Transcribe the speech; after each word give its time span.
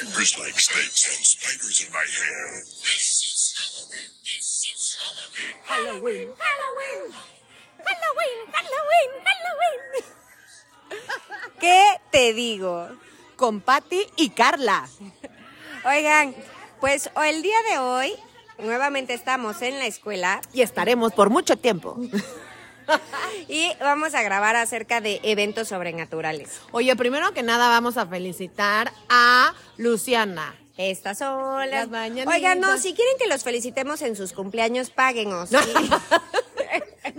Fingers 0.00 0.38
like 0.38 0.58
snakes 0.58 1.12
and 1.12 1.26
spiders 1.26 1.84
in 1.84 1.92
my 1.92 2.00
hair. 2.00 2.64
Halloween, 5.66 6.28
Halloween, 6.40 7.12
Halloween, 7.84 8.38
Halloween, 8.50 9.10
Halloween. 9.28 9.80
¿Qué 11.60 11.84
te 12.10 12.32
digo? 12.32 12.88
Con 13.36 13.60
Patty 13.60 14.06
y 14.16 14.30
Carla. 14.30 14.88
Oigan, 15.84 16.34
pues 16.80 17.10
el 17.22 17.42
día 17.42 17.58
de 17.70 17.78
hoy 17.78 18.14
nuevamente 18.58 19.12
estamos 19.12 19.60
en 19.60 19.78
la 19.78 19.86
escuela 19.86 20.40
Y 20.54 20.62
estaremos 20.62 21.12
por 21.12 21.28
mucho 21.28 21.56
tiempo. 21.56 21.98
y 23.48 23.72
vamos 23.80 24.14
a 24.14 24.22
grabar 24.22 24.56
acerca 24.56 25.00
de 25.00 25.20
eventos 25.22 25.68
sobrenaturales. 25.68 26.60
Oye, 26.72 26.94
primero 26.96 27.32
que 27.32 27.42
nada 27.42 27.68
vamos 27.68 27.96
a 27.96 28.06
felicitar 28.06 28.92
a 29.08 29.54
Luciana. 29.76 30.54
Estas 30.76 31.18
son 31.18 31.58
las 31.60 31.70
Las 31.70 31.88
mañanitas. 31.90 32.34
Oigan, 32.34 32.60
no, 32.60 32.78
si 32.78 32.94
quieren 32.94 33.14
que 33.18 33.26
los 33.26 33.44
felicitemos 33.44 34.00
en 34.02 34.16
sus 34.16 34.32
cumpleaños, 34.32 34.90
páguenos. 34.90 35.50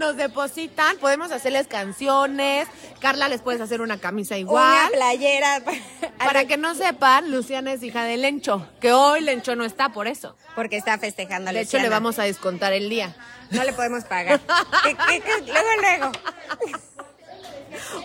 Nos 0.02 0.18
depositan, 0.18 0.98
podemos 0.98 1.32
hacerles 1.32 1.68
canciones. 1.68 2.68
Carla 3.00 3.30
les 3.30 3.44
puedes 3.44 3.62
hacer 3.62 3.82
una 3.82 4.00
camisa 4.00 4.34
Una 4.34 4.40
igual. 4.40 4.90
playera. 4.92 5.62
Para 6.18 6.46
que 6.46 6.58
no 6.58 6.74
sepan, 6.74 7.30
Luciana 7.30 7.72
es 7.72 7.84
hija 7.84 8.04
de 8.04 8.18
Lencho, 8.18 8.68
que 8.80 8.94
hoy 8.94 9.22
Lencho 9.22 9.56
no 9.56 9.64
está 9.64 9.90
por 9.90 10.08
eso. 10.08 10.36
Porque 10.56 10.76
está 10.78 10.98
festejando 10.98 11.52
a 11.52 11.54
De 11.54 11.62
hecho, 11.62 11.78
le 11.78 11.88
vamos 11.88 12.18
a 12.18 12.24
descontar 12.24 12.74
el 12.74 12.90
día. 12.90 13.16
No 13.52 13.64
le 13.64 13.74
podemos 13.74 14.04
pagar. 14.06 14.40
¿Qué- 14.84 14.96
qué- 14.96 15.22
qué? 15.22 15.52
Luego, 15.52 15.70
luego. 15.80 16.12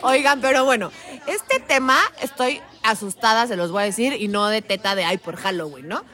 Oigan, 0.02 0.42
pero 0.42 0.66
bueno, 0.66 0.92
este 1.26 1.60
tema 1.60 1.98
estoy 2.20 2.60
asustada, 2.82 3.46
se 3.46 3.56
los 3.56 3.70
voy 3.72 3.84
a 3.84 3.86
decir, 3.86 4.12
y 4.20 4.28
no 4.28 4.46
de 4.48 4.60
teta 4.60 4.94
de 4.94 5.04
ay 5.06 5.16
por 5.16 5.36
Halloween, 5.36 5.88
¿no? 5.88 6.04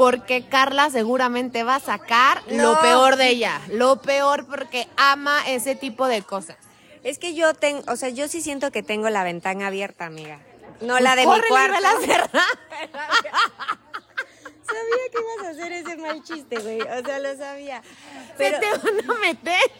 Porque 0.00 0.46
Carla 0.48 0.88
seguramente 0.88 1.62
va 1.62 1.74
a 1.74 1.80
sacar 1.80 2.42
No. 2.50 2.72
lo 2.72 2.80
peor 2.80 3.16
de 3.16 3.28
ella. 3.28 3.60
Lo 3.68 4.00
peor 4.00 4.46
porque 4.46 4.88
ama 4.96 5.42
ese 5.46 5.74
tipo 5.74 6.06
de 6.06 6.22
cosas. 6.22 6.56
Es 7.04 7.18
que 7.18 7.34
yo 7.34 7.52
tengo, 7.52 7.82
o 7.86 7.96
sea, 7.96 8.08
yo 8.08 8.26
sí 8.26 8.40
siento 8.40 8.70
que 8.72 8.82
tengo 8.82 9.10
la 9.10 9.24
ventana 9.24 9.66
abierta, 9.66 10.06
amiga. 10.06 10.40
No 10.80 10.98
la 11.00 11.16
de 11.16 11.26
mi 11.26 11.26
cuarto. 11.26 11.72
vela 11.72 11.90
a 11.98 12.00
cerrar. 12.00 12.30
Sabía 14.70 15.04
que 15.12 15.18
ibas 15.20 15.46
a 15.46 15.50
hacer 15.50 15.72
ese 15.72 15.96
mal 15.98 16.22
chiste, 16.22 16.58
güey. 16.60 16.80
O 16.80 17.04
sea, 17.04 17.18
lo 17.18 17.36
sabía. 17.36 17.82
Se 17.82 18.34
Pero, 18.38 18.58
te 18.58 18.66
van 18.70 19.10
a 19.10 19.14
meter. 19.20 19.70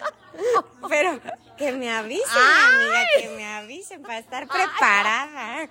pero 0.88 1.20
que 1.58 1.72
me 1.72 1.90
avisen, 1.90 2.24
Ay. 2.34 2.74
amiga, 2.74 3.00
que 3.20 3.28
me 3.36 3.46
avisen 3.46 4.00
para 4.00 4.18
estar 4.20 4.48
preparada. 4.48 5.68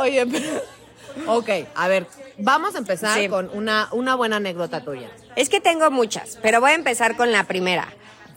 Oye, 0.00 0.26
pero... 0.26 0.83
Ok, 1.26 1.48
a 1.74 1.88
ver, 1.88 2.06
vamos 2.38 2.74
a 2.74 2.78
empezar 2.78 3.18
Sí. 3.18 3.28
con 3.28 3.50
una, 3.52 3.88
una 3.92 4.14
buena 4.14 4.36
anécdota 4.36 4.82
tuya. 4.82 5.10
Es 5.36 5.48
que 5.48 5.60
tengo 5.60 5.90
muchas, 5.90 6.38
pero 6.42 6.60
voy 6.60 6.72
a 6.72 6.74
empezar 6.74 7.16
con 7.16 7.32
la 7.32 7.44
primera. 7.44 7.88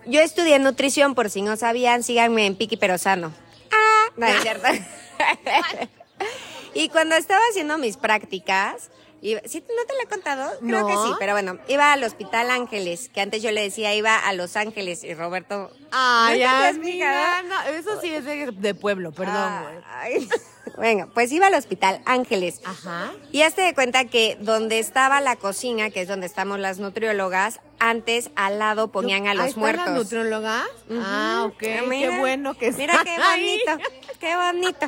Yo 0.06 0.22
estudié 0.22 0.58
nutrición, 0.60 1.16
por 1.16 1.30
si 1.30 1.42
no 1.42 1.58
sabían, 1.58 2.04
síganme 2.04 2.46
en 2.46 2.56
Piqui 2.56 2.78
Pero 2.78 2.98
Sano. 2.98 3.34
Ah, 3.72 4.06
no 4.16 4.26
es 4.28 4.42
cierto. 4.42 4.68
y 6.74 6.90
cuando 6.90 7.16
estaba 7.16 7.42
haciendo 7.50 7.78
mis 7.78 7.98
prácticas, 7.98 8.90
iba- 9.22 9.42
¿sí, 9.46 9.60
¿no 9.62 9.86
te 9.88 9.94
lo 9.96 10.02
he 10.04 10.08
contado? 10.08 10.52
Creo 10.60 10.82
No. 10.82 10.88
que 10.88 10.94
sí, 10.94 11.16
pero 11.20 11.34
bueno, 11.34 11.58
iba 11.68 11.92
al 11.94 12.04
Hospital 12.04 12.50
Ángeles, 12.52 13.10
que 13.14 13.22
antes 13.22 13.42
yo 13.44 13.52
le 13.52 13.62
decía 13.62 13.94
iba 13.94 14.18
a 14.18 14.34
Los 14.34 14.56
Ángeles 14.56 15.04
y 15.04 15.14
Roberto... 15.14 15.72
Ay, 15.92 16.40
¿No 16.40 16.46
te 16.46 16.46
has 16.68 16.76
amiga, 16.76 17.42
fijado? 17.42 17.48
no, 17.48 17.62
eso 17.78 18.02
sí 18.02 18.14
es 18.14 18.26
de, 18.26 18.52
de 18.52 18.76
pueblo, 18.76 19.12
perdón. 19.12 19.52
Ay. 19.90 20.28
Bueno, 20.76 21.10
pues 21.12 21.32
iba 21.32 21.48
al 21.48 21.56
Hospital 21.56 22.02
Ángeles. 22.06 22.62
Ajá. 22.64 23.12
Y 23.32 23.42
hazte 23.42 23.62
de 23.64 23.74
cuenta 23.74 24.06
que 24.06 24.38
donde 24.42 24.78
estaba 24.78 25.22
la 25.22 25.36
cocina, 25.38 25.90
que 25.90 26.02
es 26.02 26.08
donde 26.08 26.28
estamos 26.28 26.60
las 26.60 26.78
nutriólogas, 26.78 27.62
antes 27.80 28.30
al 28.36 28.60
lado 28.60 28.90
ponían 28.92 29.26
a 29.28 29.32
Ahí 29.32 29.38
los 29.38 29.58
muertos. 29.58 29.86
las 29.88 29.96
nutriólogas? 29.96 30.66
Ah, 30.92 31.46
ok. 31.48 31.64
Ah, 31.64 31.84
Qué 31.90 32.16
bueno 32.20 32.54
que 32.56 32.72
Mira 32.74 33.02
qué 33.04 33.10
ahí. 33.12 33.60
bonito, 33.66 33.90
qué 34.20 34.36
bonito. 34.36 34.88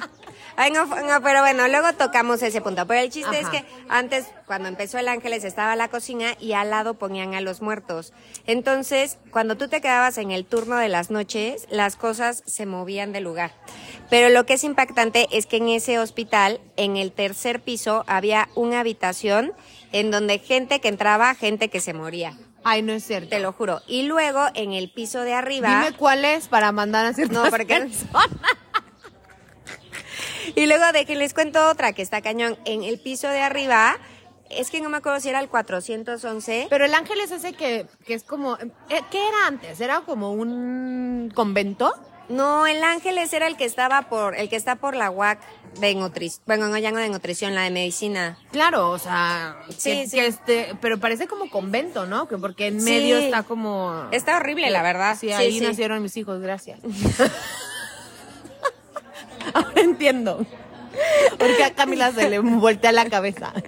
Ay, 0.62 0.72
no, 0.72 0.86
no, 0.88 1.22
pero 1.24 1.40
bueno, 1.40 1.70
luego 1.70 1.94
tocamos 1.94 2.42
ese 2.44 2.60
punto. 2.60 2.86
Pero 2.86 3.00
el 3.00 3.10
chiste 3.10 3.30
Ajá. 3.30 3.40
es 3.40 3.48
que 3.50 3.66
antes, 3.88 4.26
cuando 4.46 4.68
empezó 4.68 4.98
el 4.98 5.08
Ángeles, 5.08 5.46
estaba 5.46 5.78
la 5.78 5.88
cocina 5.88 6.36
y 6.38 6.52
al 6.52 6.70
lado 6.70 6.96
ponían 6.96 7.34
a 7.34 7.40
los 7.40 7.62
muertos. 7.62 8.12
Entonces, 8.46 9.20
cuando 9.32 9.56
tú 9.56 9.70
te 9.70 9.80
quedabas 9.80 10.18
en 10.18 10.32
el 10.32 10.44
turno 10.46 10.76
de 10.76 10.90
las 10.90 11.12
noches, 11.12 11.66
las 11.70 11.96
cosas 11.96 12.44
se 12.46 12.66
movían 12.66 13.14
de 13.14 13.22
lugar. 13.22 13.52
Pero 14.10 14.28
lo 14.28 14.46
que 14.46 14.56
es 14.56 14.66
impactante 14.66 15.28
es 15.32 15.46
que 15.46 15.58
en 15.58 15.70
ese 15.70 15.98
hospital, 15.98 16.60
en 16.76 16.98
el 16.98 17.14
tercer 17.14 17.62
piso, 17.62 18.04
había 18.06 18.50
una 18.56 18.82
habitación 18.82 19.54
en 19.94 20.12
donde 20.12 20.40
gente 20.40 20.82
que 20.82 20.90
entraba, 20.90 21.34
gente 21.36 21.70
que 21.70 21.80
se 21.80 21.94
moría. 21.94 22.38
Ay, 22.66 22.82
no 22.82 22.92
es 22.92 23.06
cierto. 23.06 23.30
Te 23.30 23.40
lo 23.40 23.54
juro. 23.54 23.82
Y 23.88 24.04
luego, 24.04 24.46
en 24.56 24.74
el 24.74 24.92
piso 24.92 25.22
de 25.22 25.34
arriba... 25.34 25.70
Dime 25.86 25.96
cuál 25.96 26.26
es 26.26 26.50
para 26.50 26.74
mandar 26.74 27.06
a 27.06 27.14
ciertas 27.14 27.38
No, 27.46 27.50
porque- 27.50 27.66
personas. 27.66 28.06
Y 30.60 30.66
luego 30.68 30.92
de 30.94 31.06
que 31.06 31.16
les 31.16 31.34
cuento 31.34 31.70
otra 31.70 31.94
que 31.94 32.02
está 32.02 32.22
cañón. 32.22 32.58
En 32.66 32.84
el 32.84 33.00
piso 33.00 33.28
de 33.30 33.40
arriba, 33.42 33.98
es 34.50 34.70
que 34.72 34.82
no 34.82 34.90
me 34.90 34.98
acuerdo 34.98 35.20
si 35.20 35.30
era 35.30 35.40
el 35.40 35.48
411. 35.50 36.68
Pero 36.70 36.86
el 36.86 36.94
ángel 36.94 37.20
es 37.22 37.32
ese 37.32 37.54
que, 37.54 37.86
que 38.06 38.14
es 38.14 38.24
como... 38.24 38.58
eh, 38.58 39.02
¿Qué 39.12 39.20
era 39.28 39.48
antes? 39.48 39.80
¿Era 39.80 40.02
como 40.02 40.32
un 40.34 41.32
convento? 41.34 41.94
No, 42.30 42.68
el 42.68 42.84
Ángeles 42.84 43.34
era 43.34 43.48
el 43.48 43.58
que 43.58 43.66
estaba 43.66 44.04
por, 44.04 44.36
el 44.36 44.50
que 44.50 44.56
está 44.56 44.76
por 44.76 44.96
la 44.96 45.10
UAC 45.10 45.40
de 45.80 45.96
nutrición. 45.96 46.44
Bueno, 46.46 46.68
no 46.68 46.78
ya 46.78 46.92
no 46.92 47.00
de 47.00 47.10
nutrición, 47.10 47.56
la 47.56 47.64
de 47.64 47.72
medicina. 47.72 48.38
Claro, 48.52 48.92
o 48.92 49.00
sea... 49.00 49.58
Sí, 49.76 50.02
que- 50.02 50.08
sí. 50.08 50.18
que 50.18 50.28
este, 50.28 50.76
pero 50.80 51.00
parece 51.00 51.26
como 51.26 51.50
convento, 51.50 52.06
¿no? 52.06 52.28
Que 52.28 52.38
porque 52.38 52.68
en 52.68 52.84
medio 52.84 53.18
Sí. 53.18 53.26
está 53.26 53.42
como... 53.42 54.10
Está 54.12 54.38
horrible, 54.38 54.70
la 54.70 54.84
verdad. 54.84 55.18
Sí, 55.20 55.32
ahí 55.32 55.60
nacieron 55.60 56.04
mis 56.04 56.16
hijos, 56.18 56.40
gracias. 56.40 56.80
Ahora 59.54 59.82
entiendo. 59.82 60.46
Porque 61.38 61.64
a 61.64 61.74
Camila 61.74 62.12
se 62.12 62.30
le 62.30 62.40
voltea 62.40 62.92
la 62.92 63.10
cabeza. 63.10 63.54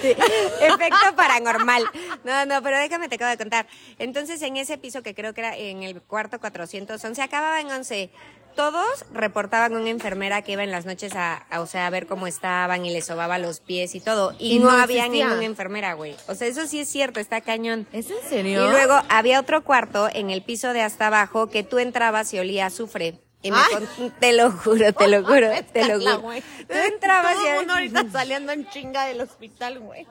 Sí, 0.00 0.14
Efecto 0.60 1.16
paranormal. 1.16 1.82
No, 2.24 2.44
no, 2.46 2.62
pero 2.62 2.78
déjame 2.78 3.08
te 3.08 3.14
acabo 3.16 3.30
de 3.30 3.38
contar. 3.38 3.66
Entonces, 3.98 4.40
en 4.42 4.56
ese 4.56 4.78
piso 4.78 5.02
que 5.02 5.14
creo 5.14 5.32
que 5.32 5.40
era 5.40 5.56
en 5.56 5.82
el 5.82 6.02
cuarto 6.02 6.38
411, 6.38 7.22
acababa 7.22 7.60
en 7.60 7.70
11. 7.70 8.10
Todos 8.56 9.04
reportaban 9.12 9.74
a 9.74 9.78
una 9.78 9.90
enfermera 9.90 10.40
que 10.42 10.52
iba 10.52 10.64
en 10.64 10.70
las 10.70 10.86
noches 10.86 11.14
a, 11.14 11.36
a, 11.50 11.60
o 11.60 11.66
sea, 11.66 11.86
a 11.86 11.90
ver 11.90 12.06
cómo 12.06 12.26
estaban 12.26 12.86
y 12.86 12.90
les 12.90 13.04
sobaba 13.04 13.38
los 13.38 13.60
pies 13.60 13.94
y 13.94 14.00
todo. 14.00 14.34
Y, 14.38 14.54
Y 14.54 14.58
no, 14.58 14.72
no 14.72 14.82
había 14.82 15.08
ninguna 15.08 15.44
enfermera, 15.44 15.92
güey. 15.92 16.16
O 16.26 16.34
sea, 16.34 16.48
eso 16.48 16.66
sí 16.66 16.80
es 16.80 16.88
cierto, 16.88 17.20
está 17.20 17.42
cañón. 17.42 17.86
¿Es 17.92 18.10
en 18.10 18.16
serio? 18.28 18.66
Y 18.66 18.70
luego 18.70 18.98
había 19.10 19.38
otro 19.40 19.62
cuarto 19.62 20.08
en 20.12 20.30
el 20.30 20.42
piso 20.42 20.72
de 20.72 20.80
hasta 20.80 21.08
abajo 21.08 21.48
que 21.48 21.62
tú 21.62 21.78
entrabas 21.78 22.32
y 22.32 22.38
olía 22.38 22.66
azufre. 22.66 23.20
Y 23.46 23.50
me 23.50 23.58
con- 23.70 24.10
te 24.18 24.32
lo 24.32 24.50
juro, 24.50 24.92
te 24.92 25.08
lo 25.08 25.24
juro, 25.26 25.50
te 25.72 25.84
lo 25.84 25.98
juro. 26.00 26.20
Tú 26.68 26.74
entrabas 26.74 27.34
Todo 27.34 27.46
y 27.46 27.52
mundo 27.58 27.72
ahorita 27.74 28.04
saliendo 28.10 28.52
en 28.52 28.68
chinga 28.70 29.06
del 29.06 29.20
hospital, 29.20 29.78
güey. 29.80 30.06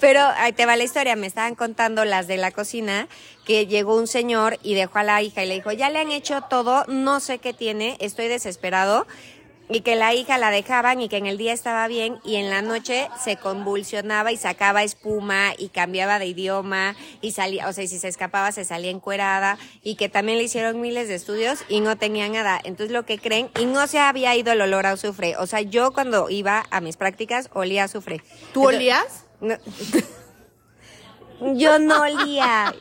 Pero 0.00 0.20
ahí 0.36 0.52
te 0.52 0.66
va 0.66 0.76
la 0.76 0.84
historia, 0.84 1.16
me 1.16 1.26
estaban 1.26 1.54
contando 1.54 2.04
las 2.04 2.26
de 2.26 2.36
la 2.36 2.50
cocina 2.50 3.08
que 3.44 3.66
llegó 3.66 3.96
un 3.96 4.06
señor 4.06 4.58
y 4.62 4.74
dejó 4.74 4.98
a 4.98 5.02
la 5.02 5.22
hija 5.22 5.42
y 5.42 5.48
le 5.48 5.54
dijo, 5.54 5.72
ya 5.72 5.90
le 5.90 5.98
han 5.98 6.12
hecho 6.12 6.42
todo, 6.48 6.84
no 6.86 7.20
sé 7.20 7.38
qué 7.38 7.52
tiene, 7.52 7.96
estoy 8.00 8.28
desesperado. 8.28 9.06
Y 9.70 9.82
que 9.82 9.96
la 9.96 10.14
hija 10.14 10.36
la 10.36 10.50
dejaban 10.50 11.00
y 11.00 11.08
que 11.08 11.16
en 11.16 11.26
el 11.26 11.38
día 11.38 11.52
estaba 11.52 11.86
bien 11.86 12.18
y 12.24 12.36
en 12.36 12.50
la 12.50 12.60
noche 12.60 13.08
se 13.22 13.36
convulsionaba 13.36 14.32
y 14.32 14.36
sacaba 14.36 14.82
espuma 14.82 15.52
y 15.56 15.68
cambiaba 15.68 16.18
de 16.18 16.26
idioma 16.26 16.96
y 17.20 17.32
salía, 17.32 17.68
o 17.68 17.72
sea, 17.72 17.84
y 17.84 17.88
si 17.88 17.98
se 17.98 18.08
escapaba 18.08 18.52
se 18.52 18.64
salía 18.64 18.90
encuerada 18.90 19.58
y 19.82 19.94
que 19.94 20.08
también 20.08 20.38
le 20.38 20.44
hicieron 20.44 20.80
miles 20.80 21.08
de 21.08 21.14
estudios 21.14 21.60
y 21.68 21.80
no 21.80 21.96
tenía 21.96 22.28
nada. 22.28 22.60
Entonces 22.64 22.92
lo 22.92 23.06
que 23.06 23.18
creen, 23.18 23.48
y 23.58 23.64
no 23.64 23.86
se 23.86 23.98
había 23.98 24.34
ido 24.36 24.52
el 24.52 24.60
olor 24.60 24.86
a 24.86 24.92
azufre. 24.92 25.36
O 25.36 25.46
sea, 25.46 25.60
yo 25.60 25.92
cuando 25.92 26.28
iba 26.30 26.66
a 26.70 26.80
mis 26.80 26.96
prácticas 26.96 27.48
olía 27.52 27.82
a 27.82 27.84
azufre. 27.86 28.22
¿Tú 28.52 28.66
olías? 28.66 29.24
no. 29.40 29.56
Yo 31.54 31.78
no 31.78 32.02
olía 32.02 32.74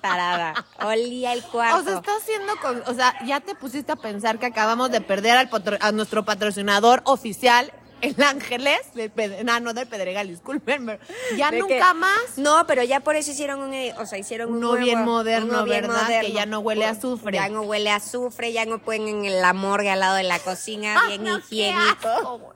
parada, 0.00 0.64
olía 0.84 1.32
el 1.32 1.42
cuarto. 1.42 1.78
O 1.80 1.82
sea, 1.82 1.94
está 1.94 2.16
haciendo 2.16 2.56
con, 2.60 2.82
o 2.86 2.94
sea, 2.94 3.14
ya 3.24 3.40
te 3.40 3.54
pusiste 3.54 3.92
a 3.92 3.96
pensar 3.96 4.38
que 4.38 4.46
acabamos 4.46 4.90
de 4.90 5.00
perder 5.00 5.36
al 5.36 5.48
patro- 5.48 5.78
a 5.80 5.92
nuestro 5.92 6.24
patrocinador 6.24 7.00
oficial, 7.04 7.72
el 8.00 8.20
Ángeles, 8.20 8.80
del 8.94 9.12
no, 9.44 9.60
no 9.60 9.72
del 9.74 9.86
Pedregal, 9.86 10.26
disculpen, 10.26 10.98
ya 11.36 11.52
¿De 11.52 11.60
nunca 11.60 11.94
más. 11.94 12.36
No, 12.36 12.66
pero 12.66 12.82
ya 12.82 12.98
por 13.00 13.14
eso 13.14 13.30
hicieron 13.30 13.60
un, 13.60 13.72
eh, 13.74 13.94
o 13.96 14.06
sea, 14.06 14.18
hicieron 14.18 14.50
un 14.50 14.56
Uno 14.56 14.68
nuevo- 14.72 14.84
bien 14.84 15.04
moderno, 15.04 15.46
uno 15.54 15.64
bien 15.64 15.82
¿verdad? 15.82 16.02
moderno. 16.02 16.26
Que 16.28 16.32
ya 16.34 16.44
no 16.46 16.58
huele 16.58 16.84
a 16.84 16.90
azufre. 16.90 17.34
Ya 17.34 17.48
no 17.48 17.62
huele 17.62 17.90
a 17.90 17.96
azufre, 17.96 18.52
ya 18.52 18.64
no 18.66 18.80
ponen 18.80 19.24
en 19.24 19.40
la 19.40 19.52
morgue 19.52 19.90
al 19.90 20.00
lado 20.00 20.16
de 20.16 20.24
la 20.24 20.38
cocina, 20.40 21.00
bien 21.08 21.22
no, 21.22 21.38
higiénico. 21.38 22.52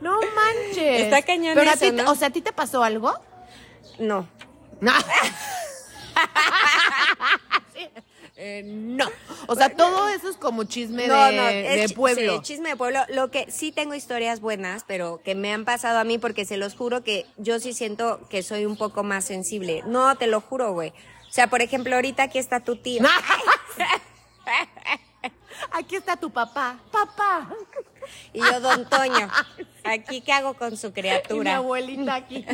No 0.00 0.18
manches. 0.34 1.02
Está 1.02 1.20
cañón 1.22 1.54
Pero 1.54 1.70
a 1.70 1.74
eso, 1.74 1.84
ti, 1.84 1.92
¿no? 1.92 2.10
o 2.10 2.14
sea, 2.14 2.28
¿a 2.28 2.30
ti 2.30 2.40
te 2.40 2.52
pasó 2.52 2.82
algo? 2.82 3.12
No. 4.00 4.26
No. 4.80 4.92
Eh, 8.42 8.62
no. 8.64 9.06
O 9.48 9.54
sea, 9.54 9.68
todo 9.76 10.08
eso 10.08 10.30
es 10.30 10.36
como 10.38 10.64
chisme 10.64 11.06
No, 11.06 11.26
de, 11.26 11.36
no, 11.36 11.42
es 11.48 11.92
pueblo. 11.92 12.36
sí, 12.36 12.40
chisme 12.42 12.70
de 12.70 12.76
pueblo. 12.76 13.00
Lo 13.10 13.30
que 13.30 13.50
sí 13.50 13.70
tengo 13.70 13.94
historias 13.94 14.40
buenas, 14.40 14.84
pero 14.86 15.20
que 15.22 15.34
me 15.34 15.52
han 15.52 15.66
pasado 15.66 15.98
a 15.98 16.04
mí 16.04 16.16
porque 16.16 16.46
se 16.46 16.56
los 16.56 16.74
juro 16.74 17.04
que 17.04 17.26
yo 17.36 17.60
sí 17.60 17.74
siento 17.74 18.26
que 18.30 18.42
soy 18.42 18.64
un 18.64 18.76
poco 18.78 19.02
más 19.02 19.26
sensible. 19.26 19.82
No, 19.86 20.16
te 20.16 20.26
lo 20.26 20.40
juro, 20.40 20.72
güey. 20.72 20.90
O 21.28 21.32
sea, 21.32 21.48
por 21.48 21.60
ejemplo, 21.60 21.94
ahorita 21.96 22.22
aquí 22.24 22.38
está 22.38 22.60
tu 22.60 22.76
tío. 22.76 23.02
Aquí 25.72 25.94
está 25.96 26.16
tu 26.16 26.30
papá. 26.30 26.78
Papá. 26.90 27.50
Y 28.32 28.38
yo, 28.40 28.60
don 28.60 28.88
Toño, 28.88 29.28
aquí 29.84 30.22
qué 30.22 30.32
hago 30.32 30.54
con 30.54 30.76
su 30.78 30.86
Y 30.86 30.90
mi 30.90 30.94
criatura. 30.94 31.56
abuelita 31.56 32.14
aquí. 32.14 32.46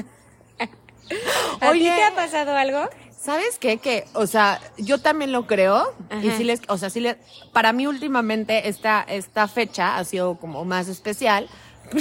¿A 1.61 1.73
ti 1.73 1.81
te 1.81 2.03
ha 2.05 2.15
pasado 2.15 2.57
algo? 2.57 2.89
¿Sabes 3.19 3.59
qué? 3.59 3.79
Que, 3.79 4.05
o 4.15 4.27
sea, 4.27 4.61
yo 4.79 4.99
también 5.01 5.33
lo 5.33 5.47
creo. 5.47 5.93
Y 6.23 6.31
sí 6.33 6.45
les, 6.45 6.61
o 6.69 6.79
sea, 6.79 6.91
sí 6.91 7.01
les, 7.01 7.17
para 7.53 7.73
mí 7.73 7.87
últimamente 7.87 8.69
esta, 8.69 9.03
esta 9.03 9.49
fecha 9.49 9.97
ha 9.97 10.05
sido 10.05 10.37
como 10.39 10.65
más 10.65 10.89
especial. 10.89 11.49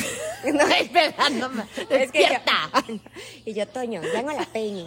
No, 0.53 0.61
espera, 0.67 1.29
no 1.31 1.49
me- 1.49 1.63
Es 1.63 2.11
que 2.11 2.21
yo- 2.21 2.29
despierta. 2.29 2.53
y 3.45 3.53
yo, 3.55 3.67
Toño, 3.67 4.01
ya 4.13 4.21
no 4.21 4.31
la 4.33 4.45
peine. 4.45 4.85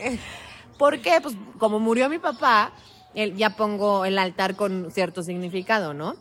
Porque, 0.78 1.20
pues, 1.22 1.34
como 1.58 1.78
murió 1.80 2.08
mi 2.08 2.18
papá, 2.18 2.72
él, 3.14 3.36
ya 3.36 3.50
pongo 3.56 4.04
el 4.04 4.18
altar 4.18 4.56
con 4.56 4.90
cierto 4.90 5.22
significado, 5.22 5.94
¿no? 5.94 6.16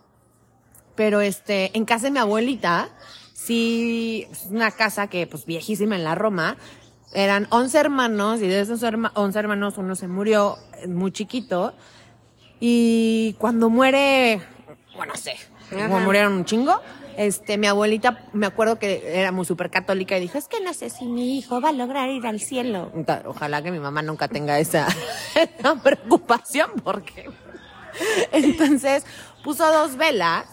Pero, 0.95 1.21
este, 1.21 1.71
en 1.77 1.85
casa 1.85 2.05
de 2.05 2.11
mi 2.11 2.19
abuelita, 2.19 2.89
sí, 3.33 4.27
es 4.31 4.45
una 4.49 4.71
casa 4.71 5.07
que, 5.07 5.27
pues, 5.27 5.45
viejísima 5.45 5.95
en 5.95 6.03
la 6.03 6.15
Roma, 6.15 6.57
eran 7.15 7.47
11 7.49 7.77
hermanos, 7.79 8.41
y 8.41 8.47
de 8.47 8.59
esos 8.61 8.83
herma- 8.83 9.11
11 9.15 9.39
hermanos 9.39 9.77
uno 9.77 9.95
se 9.95 10.07
murió 10.07 10.57
eh, 10.83 10.87
muy 10.87 11.11
chiquito, 11.11 11.73
y 12.59 13.33
cuando 13.39 13.69
muere, 13.69 14.41
bueno, 14.95 15.13
no 15.13 15.19
sé, 15.19 15.35
como 15.69 15.99
murieron 16.01 16.33
un 16.33 16.45
chingo, 16.45 16.79
este, 17.17 17.57
mi 17.57 17.67
abuelita, 17.67 18.25
me 18.33 18.45
acuerdo 18.45 18.77
que 18.77 19.19
era 19.19 19.31
muy 19.31 19.45
súper 19.45 19.69
católica 19.69 20.17
y 20.17 20.21
dijo, 20.21 20.37
es 20.37 20.47
que 20.47 20.59
no 20.61 20.73
sé 20.73 20.89
si 20.89 21.05
mi 21.05 21.37
hijo 21.37 21.61
va 21.61 21.69
a 21.69 21.73
lograr 21.73 22.09
ir 22.09 22.25
al 22.27 22.39
cielo. 22.41 22.91
Ojalá 23.25 23.61
que 23.61 23.71
mi 23.71 23.79
mamá 23.79 24.01
nunca 24.01 24.27
tenga 24.27 24.59
esa, 24.59 24.87
esa 25.35 25.75
preocupación 25.75 26.71
porque... 26.83 27.29
Entonces 28.33 29.05
puso 29.43 29.65
dos 29.71 29.95
velas 29.95 30.45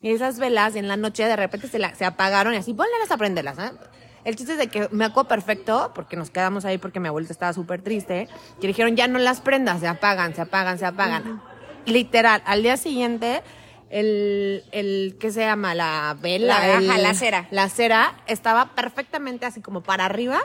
y 0.00 0.10
esas 0.12 0.38
velas 0.38 0.74
en 0.76 0.88
la 0.88 0.96
noche 0.96 1.24
de 1.24 1.36
repente 1.36 1.68
se, 1.68 1.78
la- 1.78 1.94
se 1.94 2.04
apagaron 2.06 2.54
y 2.54 2.56
así, 2.56 2.72
ponlas 2.72 3.10
a 3.10 3.16
prenderlas. 3.18 3.58
¿eh? 3.58 3.72
El 4.26 4.34
chiste 4.36 4.52
es 4.52 4.58
de 4.58 4.66
que 4.66 4.88
me 4.90 5.04
acuerdo 5.04 5.28
perfecto, 5.28 5.92
porque 5.94 6.16
nos 6.16 6.30
quedamos 6.30 6.64
ahí 6.64 6.78
porque 6.78 6.98
mi 7.00 7.08
abuelita 7.08 7.32
estaba 7.32 7.52
súper 7.52 7.80
triste, 7.82 8.28
y 8.60 8.66
dijeron, 8.66 8.96
ya 8.96 9.06
no 9.08 9.18
las 9.20 9.40
prendas, 9.40 9.80
se 9.80 9.86
apagan, 9.88 10.34
se 10.34 10.40
apagan, 10.42 10.78
se 10.78 10.84
apagan. 10.84 11.40
Literal, 11.86 12.42
al 12.44 12.62
día 12.62 12.76
siguiente, 12.76 13.42
el, 13.90 14.64
el, 14.72 15.16
¿qué 15.20 15.30
se 15.30 15.40
llama? 15.40 15.74
La 15.74 16.16
vela. 16.20 16.58
La- 16.58 16.78
el- 16.78 16.90
ajá, 16.90 16.98
la 16.98 17.14
cera. 17.14 17.46
La 17.50 17.68
cera 17.68 18.14
estaba 18.26 18.74
perfectamente 18.74 19.46
así 19.46 19.60
como 19.60 19.82
para 19.82 20.04
arriba, 20.04 20.40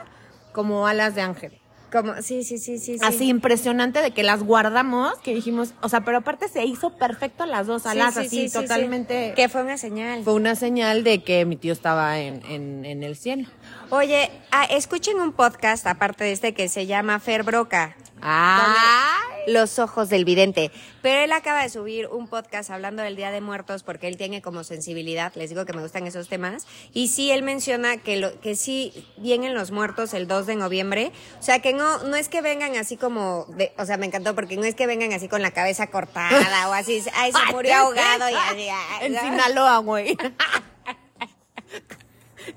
como 0.53 0.85
alas 0.87 1.15
de 1.15 1.21
ángel. 1.21 1.60
Como, 1.91 2.21
sí, 2.21 2.43
sí, 2.43 2.57
sí, 2.57 2.79
sí. 2.79 2.97
sí. 2.97 3.05
Así 3.05 3.27
impresionante 3.27 4.01
de 4.01 4.11
que 4.11 4.23
las 4.23 4.43
guardamos, 4.43 5.17
que 5.19 5.33
dijimos, 5.33 5.73
o 5.81 5.89
sea, 5.89 6.01
pero 6.01 6.19
aparte 6.19 6.47
se 6.47 6.65
hizo 6.65 6.91
perfecto 6.91 7.45
las 7.45 7.67
dos 7.67 7.85
alas, 7.85 8.13
sí, 8.13 8.19
así 8.21 8.29
sí, 8.29 8.49
sí, 8.49 8.53
totalmente. 8.53 9.33
Que 9.35 9.49
fue 9.49 9.61
una 9.63 9.77
señal. 9.77 10.23
Fue 10.23 10.33
una 10.33 10.55
señal 10.55 11.03
de 11.03 11.23
que 11.23 11.45
mi 11.45 11.57
tío 11.57 11.73
estaba 11.73 12.19
en, 12.19 12.43
en, 12.45 12.85
en 12.85 13.03
el 13.03 13.17
cielo. 13.17 13.49
Oye, 13.89 14.31
ah, 14.51 14.65
escuchen 14.65 15.19
un 15.19 15.33
podcast 15.33 15.85
aparte 15.85 16.23
de 16.23 16.31
este 16.31 16.53
que 16.53 16.69
se 16.69 16.85
llama 16.85 17.19
Fer 17.19 17.43
Broca. 17.43 17.95
¡Ay! 18.21 19.30
Los 19.47 19.79
ojos 19.79 20.09
del 20.09 20.25
vidente. 20.25 20.71
Pero 21.01 21.21
él 21.21 21.31
acaba 21.31 21.63
de 21.63 21.69
subir 21.69 22.07
un 22.07 22.27
podcast 22.27 22.69
hablando 22.69 23.01
del 23.01 23.15
Día 23.15 23.31
de 23.31 23.41
Muertos 23.41 23.83
porque 23.83 24.07
él 24.07 24.17
tiene 24.17 24.41
como 24.41 24.63
sensibilidad, 24.63 25.33
les 25.35 25.49
digo 25.49 25.65
que 25.65 25.73
me 25.73 25.81
gustan 25.81 26.05
esos 26.05 26.27
temas. 26.27 26.67
Y 26.93 27.07
sí, 27.07 27.31
él 27.31 27.43
menciona 27.43 27.97
que, 27.97 28.17
lo, 28.17 28.39
que 28.39 28.55
sí 28.55 29.07
vienen 29.17 29.53
los 29.53 29.71
muertos 29.71 30.13
el 30.13 30.27
2 30.27 30.45
de 30.45 30.55
noviembre. 30.55 31.11
O 31.39 31.43
sea, 31.43 31.59
que 31.59 31.73
no, 31.73 32.03
no 32.03 32.15
es 32.15 32.29
que 32.29 32.41
vengan 32.41 32.75
así 32.75 32.97
como, 32.97 33.45
de, 33.49 33.73
o 33.77 33.85
sea, 33.85 33.97
me 33.97 34.05
encantó 34.05 34.35
porque 34.35 34.57
no 34.57 34.63
es 34.63 34.75
que 34.75 34.87
vengan 34.87 35.11
así 35.13 35.27
con 35.27 35.41
la 35.41 35.51
cabeza 35.51 35.87
cortada 35.87 36.69
o 36.69 36.73
así, 36.73 37.03
ay, 37.15 37.31
se 37.31 37.51
murió 37.51 37.71
¿qué 37.71 37.73
ahogado 37.73 38.29
y 38.29 38.33
así. 38.33 38.67
ay, 38.69 39.07
En 39.07 39.13
¿no? 39.13 39.21
Sinaloa, 39.21 39.77
güey. 39.79 40.17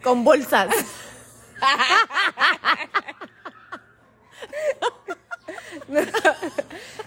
Con 0.02 0.24
bolsas. 0.24 0.74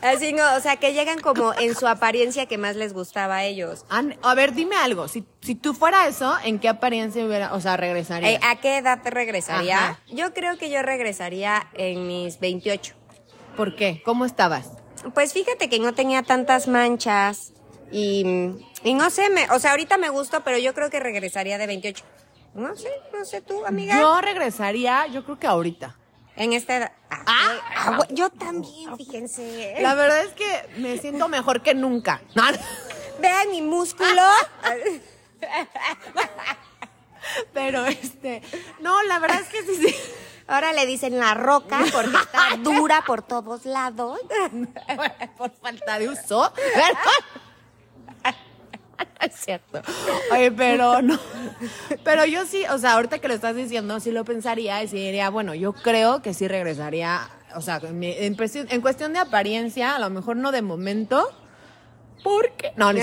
Así 0.08 0.34
no, 0.34 0.44
o 0.56 0.60
sea, 0.60 0.78
que 0.78 0.94
llegan 0.94 1.20
como 1.20 1.54
en 1.54 1.76
su 1.76 1.88
apariencia 1.88 2.46
que 2.46 2.58
más 2.58 2.76
les 2.76 2.94
gustaba 2.94 3.38
a 3.38 3.44
ellos. 3.46 3.86
An- 3.90 4.18
A 4.22 4.34
ver, 4.36 4.54
dime 4.54 4.76
algo. 4.76 5.08
Si, 5.08 5.26
si 5.42 5.56
tú 5.56 5.74
fuera 5.74 6.08
eso, 6.08 6.36
¿en 6.44 6.60
qué 6.60 6.70
apariencia 6.70 7.26
hubiera, 7.26 7.54
o 7.54 7.62
sea, 7.62 7.78
regresaría? 7.78 8.32
Eh, 8.32 8.40
¿A 8.44 8.56
qué 8.58 8.78
edad 8.78 9.02
te 9.04 9.10
regresaría? 9.10 9.78
Ajá. 9.78 10.00
Yo 10.08 10.34
creo 10.34 10.58
que 10.58 10.70
yo 10.70 10.82
regresaría 10.82 11.68
en 11.74 12.08
mis 12.08 12.40
28. 12.40 12.94
¿Por 13.56 13.76
qué? 13.76 14.02
¿Cómo 14.06 14.26
estabas? 14.26 14.72
Pues 15.14 15.34
fíjate 15.34 15.70
que 15.70 15.80
no 15.80 15.94
tenía 15.94 16.24
tantas 16.24 16.68
manchas 16.68 17.54
y, 17.92 18.26
y 18.84 18.94
no 18.94 19.10
sé, 19.10 19.30
me, 19.30 19.50
o 19.52 19.60
sea, 19.60 19.72
ahorita 19.72 19.98
me 19.98 20.10
gustó, 20.10 20.42
pero 20.44 20.58
yo 20.58 20.74
creo 20.74 20.90
que 20.90 21.00
regresaría 21.00 21.58
de 21.58 21.68
28. 21.68 22.04
No 22.56 22.76
sé, 22.76 22.90
no 23.14 23.24
sé 23.26 23.42
tú, 23.42 23.66
amiga. 23.66 24.00
Yo 24.00 24.20
regresaría, 24.22 25.06
yo 25.08 25.24
creo 25.24 25.38
que 25.40 25.48
ahorita. 25.48 25.96
En 26.38 26.54
esta 26.54 26.78
edad. 26.78 26.92
Ah, 27.10 27.56
ah, 27.76 27.98
güey, 27.98 28.10
yo 28.12 28.30
también, 28.30 28.96
fíjense. 28.96 29.76
La 29.82 29.96
verdad 29.96 30.24
es 30.24 30.34
que 30.34 30.70
me 30.78 30.98
siento 31.00 31.28
mejor 31.28 31.64
que 31.64 31.74
nunca. 31.74 32.22
No, 32.36 32.44
Vean 33.20 33.50
mi 33.50 33.62
músculo. 33.64 34.22
Pero 37.54 37.86
este, 37.86 38.42
no, 38.80 39.04
la 39.04 39.20
verdad 39.20 39.42
es 39.42 39.50
que 39.50 39.64
sí, 39.64 39.88
sí. 39.88 39.96
Ahora 40.48 40.72
le 40.72 40.86
dicen 40.86 41.20
la 41.20 41.34
roca 41.34 41.80
porque 41.92 42.16
está 42.16 42.56
dura 42.60 43.04
por 43.06 43.22
todos 43.22 43.66
lados. 43.66 44.20
Por 45.38 45.52
falta 45.52 46.00
de 46.00 46.10
uso. 46.10 46.54
Cierto. 49.48 49.82
Oye, 50.34 50.52
pero 50.52 51.02
no. 51.02 51.18
Pero 52.04 52.26
yo 52.26 52.46
sí, 52.46 52.66
o 52.70 52.78
sea, 52.78 52.96
ahorita 52.96 53.20
que 53.20 53.30
lo 53.30 53.34
estás 53.34 53.56
diciendo, 53.56 53.98
sí 54.02 54.12
lo 54.12 54.26
pensaría 54.26 54.84
y 54.84 54.90
sí 54.90 54.98
diría, 54.98 55.30
bueno, 55.30 55.56
yo 55.56 55.72
creo 55.72 56.22
que 56.22 56.34
sí 56.34 56.50
regresaría. 56.50 57.30
O 57.56 57.62
sea, 57.62 57.80
en, 57.82 58.04
en 58.04 58.36
cuestión- 58.36 59.14
de 59.14 59.20
apariencia, 59.20 59.96
a 59.96 60.00
lo 60.00 60.10
mejor 60.10 60.36
no 60.36 60.52
de 60.52 60.62
momento. 60.62 61.30
Porque. 62.26 62.74
No, 62.76 62.92
no, 62.92 63.00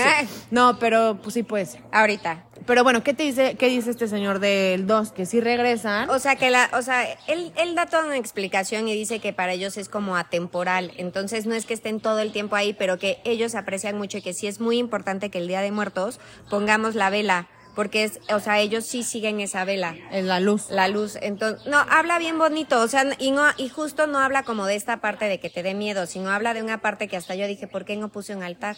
no, 0.51 0.77
pero 0.77 1.17
pues 1.19 1.33
sí 1.33 1.41
puede 1.41 1.65
ser. 1.65 1.81
Ahorita. 1.91 2.43
Pero 2.65 2.83
bueno, 2.83 3.03
¿qué 3.03 3.13
te 3.13 3.23
dice, 3.23 3.55
qué 3.55 3.67
dice 3.67 3.91
este 3.91 4.07
señor 4.07 4.39
del 4.39 4.87
2? 4.87 5.11
Que 5.11 5.27
sí 5.27 5.39
regresan. 5.39 6.09
O 6.09 6.17
sea, 6.17 6.35
que 6.35 6.49
la, 6.49 6.69
o 6.73 6.81
sea, 6.81 7.03
él, 7.27 7.53
él 7.57 7.75
da 7.75 7.85
toda 7.85 8.05
una 8.05 8.17
explicación 8.17 8.87
y 8.87 8.93
dice 8.95 9.19
que 9.19 9.33
para 9.33 9.53
ellos 9.53 9.77
es 9.77 9.87
como 9.87 10.17
atemporal. 10.17 10.91
Entonces 10.97 11.45
no 11.45 11.53
es 11.53 11.67
que 11.67 11.75
estén 11.75 11.99
todo 11.99 12.19
el 12.19 12.31
tiempo 12.31 12.55
ahí, 12.55 12.73
pero 12.73 12.97
que 12.97 13.19
ellos 13.23 13.53
aprecian 13.53 13.97
mucho 13.97 14.17
y 14.17 14.23
que 14.23 14.33
sí 14.33 14.47
es 14.47 14.59
muy 14.59 14.79
importante 14.79 15.29
que 15.29 15.37
el 15.37 15.47
Día 15.47 15.61
de 15.61 15.71
Muertos 15.71 16.19
pongamos 16.49 16.95
la 16.95 17.11
vela. 17.11 17.47
Porque 17.75 18.05
es, 18.05 18.21
o 18.33 18.39
sea, 18.39 18.59
ellos 18.59 18.85
sí 18.85 19.03
siguen 19.03 19.41
esa 19.41 19.65
vela. 19.65 19.95
En 20.09 20.27
la 20.27 20.39
luz. 20.39 20.69
La 20.69 20.87
luz, 20.87 21.17
entonces, 21.21 21.67
no, 21.67 21.77
habla 21.77 22.17
bien 22.19 22.37
bonito, 22.39 22.81
o 22.81 22.87
sea, 22.87 23.03
y 23.19 23.31
no, 23.31 23.43
y 23.57 23.67
justo 23.67 24.07
no 24.07 24.19
habla 24.19 24.43
como 24.43 24.65
de 24.65 24.75
esta 24.75 25.01
parte 25.01 25.25
de 25.25 25.41
que 25.41 25.49
te 25.49 25.61
dé 25.61 25.73
miedo, 25.73 26.05
sino 26.05 26.31
habla 26.31 26.53
de 26.53 26.63
una 26.63 26.79
parte 26.79 27.09
que 27.09 27.17
hasta 27.17 27.35
yo 27.35 27.45
dije, 27.47 27.67
¿por 27.67 27.83
qué 27.83 27.97
no 27.97 28.07
puse 28.07 28.33
un 28.33 28.43
altar? 28.43 28.77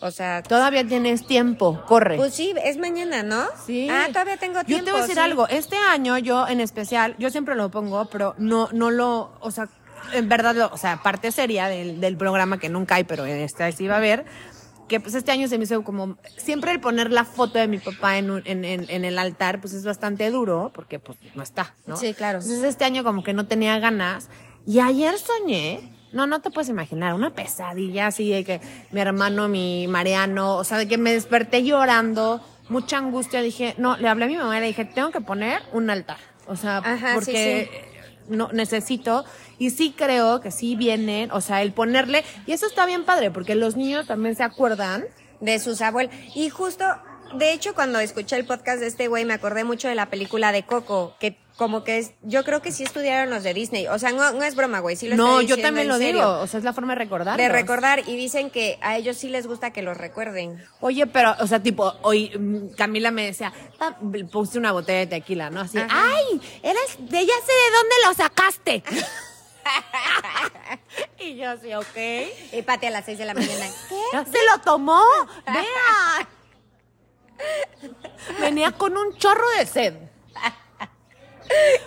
O 0.00 0.10
sea, 0.10 0.42
Todavía 0.42 0.86
tienes 0.86 1.26
tiempo, 1.26 1.82
corre. 1.86 2.16
pues 2.16 2.34
sí, 2.34 2.54
es 2.64 2.76
mañana, 2.76 3.22
¿no? 3.22 3.44
Sí. 3.66 3.88
Ah, 3.90 4.06
todavía 4.08 4.36
tengo 4.36 4.62
tiempo. 4.64 4.80
Yo 4.80 4.84
te 4.84 4.90
voy 4.90 4.98
a 5.00 5.02
decir 5.02 5.16
sí. 5.16 5.20
algo. 5.22 5.48
Este 5.48 5.76
año 5.76 6.18
yo 6.18 6.46
en 6.48 6.60
especial, 6.60 7.14
yo 7.18 7.30
siempre 7.30 7.54
lo 7.54 7.70
pongo, 7.70 8.04
pero 8.10 8.34
no, 8.36 8.68
no 8.72 8.90
lo, 8.90 9.32
o 9.40 9.50
sea, 9.50 9.68
en 10.12 10.28
verdad, 10.28 10.54
lo- 10.54 10.70
o 10.72 10.76
sea, 10.76 11.02
parte 11.02 11.32
seria 11.32 11.68
del, 11.68 12.00
del 12.00 12.16
programa 12.18 12.58
que 12.58 12.68
nunca 12.68 12.96
hay, 12.96 13.04
pero 13.04 13.24
en 13.24 13.38
este 13.38 13.72
sí 13.72 13.86
va 13.88 13.94
a 13.94 13.98
haber, 13.98 14.26
que 14.86 15.00
pues 15.00 15.14
este 15.14 15.32
año 15.32 15.48
se 15.48 15.56
me 15.56 15.64
hizo 15.64 15.82
como, 15.82 16.18
siempre 16.36 16.72
el 16.72 16.80
poner 16.80 17.10
la 17.10 17.24
foto 17.24 17.58
de 17.58 17.66
mi 17.66 17.78
papá 17.78 18.18
en, 18.18 18.30
un- 18.30 18.42
en, 18.44 18.66
en, 18.66 18.84
en 18.90 19.04
el 19.06 19.18
altar, 19.18 19.62
pues 19.62 19.72
es 19.72 19.84
bastante 19.86 20.30
duro, 20.30 20.70
porque 20.74 20.98
pues 20.98 21.16
no 21.34 21.42
está, 21.42 21.74
¿no? 21.86 21.96
Sí, 21.96 22.12
claro. 22.12 22.38
Entonces 22.40 22.62
este 22.64 22.84
año 22.84 23.02
como 23.02 23.24
que 23.24 23.32
no 23.32 23.46
tenía 23.46 23.78
ganas. 23.78 24.28
Y 24.66 24.78
ayer 24.80 25.16
soñé, 25.18 25.80
no, 26.16 26.26
no 26.26 26.40
te 26.40 26.50
puedes 26.50 26.68
imaginar, 26.68 27.14
una 27.14 27.30
pesadilla 27.30 28.08
así 28.08 28.30
de 28.30 28.44
que 28.44 28.60
mi 28.90 29.00
hermano, 29.00 29.48
mi 29.48 29.86
Mariano, 29.86 30.56
o 30.56 30.64
sea, 30.64 30.78
de 30.78 30.88
que 30.88 30.98
me 30.98 31.12
desperté 31.12 31.62
llorando, 31.62 32.40
mucha 32.68 32.98
angustia. 32.98 33.42
Dije, 33.42 33.74
no, 33.78 33.96
le 33.96 34.08
hablé 34.08 34.24
a 34.24 34.28
mi 34.28 34.36
mamá 34.36 34.56
y 34.56 34.60
le 34.60 34.66
dije, 34.68 34.84
tengo 34.84 35.10
que 35.10 35.20
poner 35.20 35.62
un 35.72 35.90
altar. 35.90 36.18
O 36.48 36.56
sea, 36.56 36.78
Ajá, 36.78 37.10
sí, 37.10 37.14
porque 37.14 37.84
no 38.28 38.48
necesito. 38.52 39.24
Y 39.58 39.70
sí 39.70 39.94
creo 39.96 40.40
que 40.40 40.50
sí 40.50 40.74
vienen, 40.74 41.30
o 41.30 41.40
sea, 41.40 41.62
el 41.62 41.72
ponerle, 41.72 42.24
y 42.46 42.52
eso 42.52 42.66
está 42.66 42.86
bien 42.86 43.04
padre, 43.04 43.30
porque 43.30 43.54
los 43.54 43.76
niños 43.76 44.06
también 44.06 44.34
se 44.34 44.42
acuerdan. 44.42 45.04
de 45.40 45.58
sus 45.58 45.82
abuelos. 45.82 46.14
Y 46.34 46.48
justo 46.48 46.84
de 47.34 47.52
hecho, 47.52 47.74
cuando 47.74 47.98
escuché 48.00 48.36
el 48.36 48.46
podcast 48.46 48.80
de 48.80 48.86
este 48.86 49.08
güey, 49.08 49.24
me 49.24 49.34
acordé 49.34 49.64
mucho 49.64 49.88
de 49.88 49.94
la 49.94 50.06
película 50.10 50.52
de 50.52 50.64
Coco, 50.64 51.14
que 51.20 51.36
como 51.56 51.84
que 51.84 51.96
es, 51.96 52.12
yo 52.20 52.44
creo 52.44 52.60
que 52.60 52.70
sí 52.70 52.82
estudiaron 52.84 53.30
los 53.30 53.42
de 53.42 53.54
Disney. 53.54 53.86
O 53.88 53.98
sea, 53.98 54.12
no, 54.12 54.30
no 54.32 54.44
es 54.44 54.54
broma, 54.54 54.80
güey. 54.80 54.94
Sí 54.94 55.08
lo 55.08 55.16
No, 55.16 55.40
yo 55.40 55.56
también 55.58 55.88
lo 55.88 55.96
serio. 55.96 56.12
digo. 56.20 56.28
O 56.40 56.46
sea, 56.46 56.58
es 56.58 56.64
la 56.64 56.74
forma 56.74 56.92
de 56.94 56.98
recordar. 56.98 57.38
De 57.38 57.48
recordar, 57.48 58.00
y 58.06 58.14
dicen 58.16 58.50
que 58.50 58.78
a 58.82 58.98
ellos 58.98 59.16
sí 59.16 59.30
les 59.30 59.46
gusta 59.46 59.70
que 59.72 59.80
los 59.80 59.96
recuerden. 59.96 60.62
Oye, 60.80 61.06
pero, 61.06 61.34
o 61.40 61.46
sea, 61.46 61.62
tipo, 61.62 61.94
hoy 62.02 62.30
mm, 62.38 62.74
Camila 62.76 63.10
me 63.10 63.24
decía, 63.24 63.54
"Ta- 63.78 63.96
puse 64.30 64.58
una 64.58 64.72
botella 64.72 64.98
de 64.98 65.06
tequila, 65.06 65.48
¿no? 65.48 65.62
Así, 65.62 65.78
Ajá. 65.78 65.88
¡ay! 65.90 66.40
Eres 66.62 66.96
de 66.98 67.24
ya 67.26 67.34
sé 67.46 67.52
de 67.52 67.74
dónde 67.74 67.94
lo 68.06 68.14
sacaste. 68.14 68.82
y 71.18 71.36
yo 71.36 71.50
así, 71.50 71.74
ok. 71.74 71.96
Y 72.52 72.62
Pati 72.62 72.86
a 72.86 72.90
las 72.90 73.04
seis 73.06 73.18
de 73.18 73.24
la 73.24 73.34
mañana. 73.34 73.66
¿Qué? 73.88 74.30
Se 74.30 74.38
lo 74.52 74.60
tomó. 74.62 75.02
Vea. 75.46 76.28
Venía 78.40 78.72
con 78.72 78.96
un 78.96 79.16
chorro 79.16 79.44
de 79.58 79.66
sed. 79.66 79.94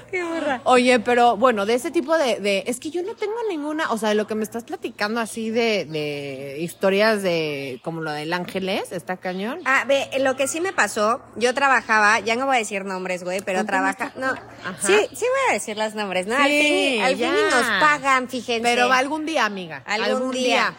Qué 0.10 0.24
burra. 0.24 0.62
Oye, 0.64 1.02
pero 1.02 1.36
bueno, 1.36 1.66
de 1.66 1.74
ese 1.74 1.92
tipo 1.92 2.18
de, 2.18 2.40
de- 2.40 2.64
Es 2.68 2.80
que 2.80 2.92
yo 2.92 3.04
no 3.04 3.14
tengo 3.16 3.36
ninguna. 3.50 3.92
O 3.92 3.98
sea, 3.98 4.08
de 4.10 4.16
lo 4.16 4.26
que 4.26 4.34
me 4.34 4.44
estás 4.44 4.64
platicando 4.64 5.20
así 5.20 5.50
de, 5.50 5.84
de 5.84 6.58
historias 6.62 7.22
de. 7.22 7.82
Como 7.84 8.00
lo 8.00 8.12
del 8.12 8.32
Ángeles, 8.32 8.94
está 8.94 9.18
cañón. 9.18 9.60
Ah, 9.66 9.84
ve, 9.86 10.10
lo 10.22 10.38
que 10.38 10.48
sí 10.48 10.62
me 10.62 10.72
pasó, 10.72 11.22
yo 11.36 11.54
trabajaba, 11.54 12.22
ya 12.22 12.38
no 12.38 12.46
voy 12.46 12.56
a 12.56 12.60
decir 12.60 12.86
nombres, 12.86 13.26
güey, 13.26 13.42
pero 13.42 13.66
trabaja, 13.66 14.14
no, 14.16 14.28
Ajá. 14.28 14.78
sí, 14.80 14.96
sí 15.14 15.26
voy 15.26 15.50
a 15.50 15.54
decir 15.54 15.78
los 15.78 15.94
nombres, 15.94 16.26
¿no? 16.26 16.36
al 16.38 16.50
Sí, 16.50 16.62
fin, 16.62 17.02
al 17.04 17.16
fin 17.18 17.32
nos 17.52 17.66
pagan, 17.82 18.30
fíjense. 18.30 18.62
Pero 18.64 18.94
algún 18.94 19.26
día, 19.26 19.44
amiga. 19.46 19.84
Algún, 19.86 20.32
día. 20.32 20.74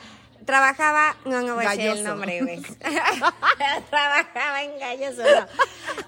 Trabajaba, 0.51 1.15
no, 1.27 1.43
no 1.43 1.55
voy 1.55 1.65
a 1.65 1.71
decir 1.71 1.87
el 1.91 2.03
nombre, 2.03 2.41
güey. 2.43 2.61
Trabajaba 3.91 4.63
en 4.65 4.81
galloso, 4.81 5.23
no. 5.23 5.47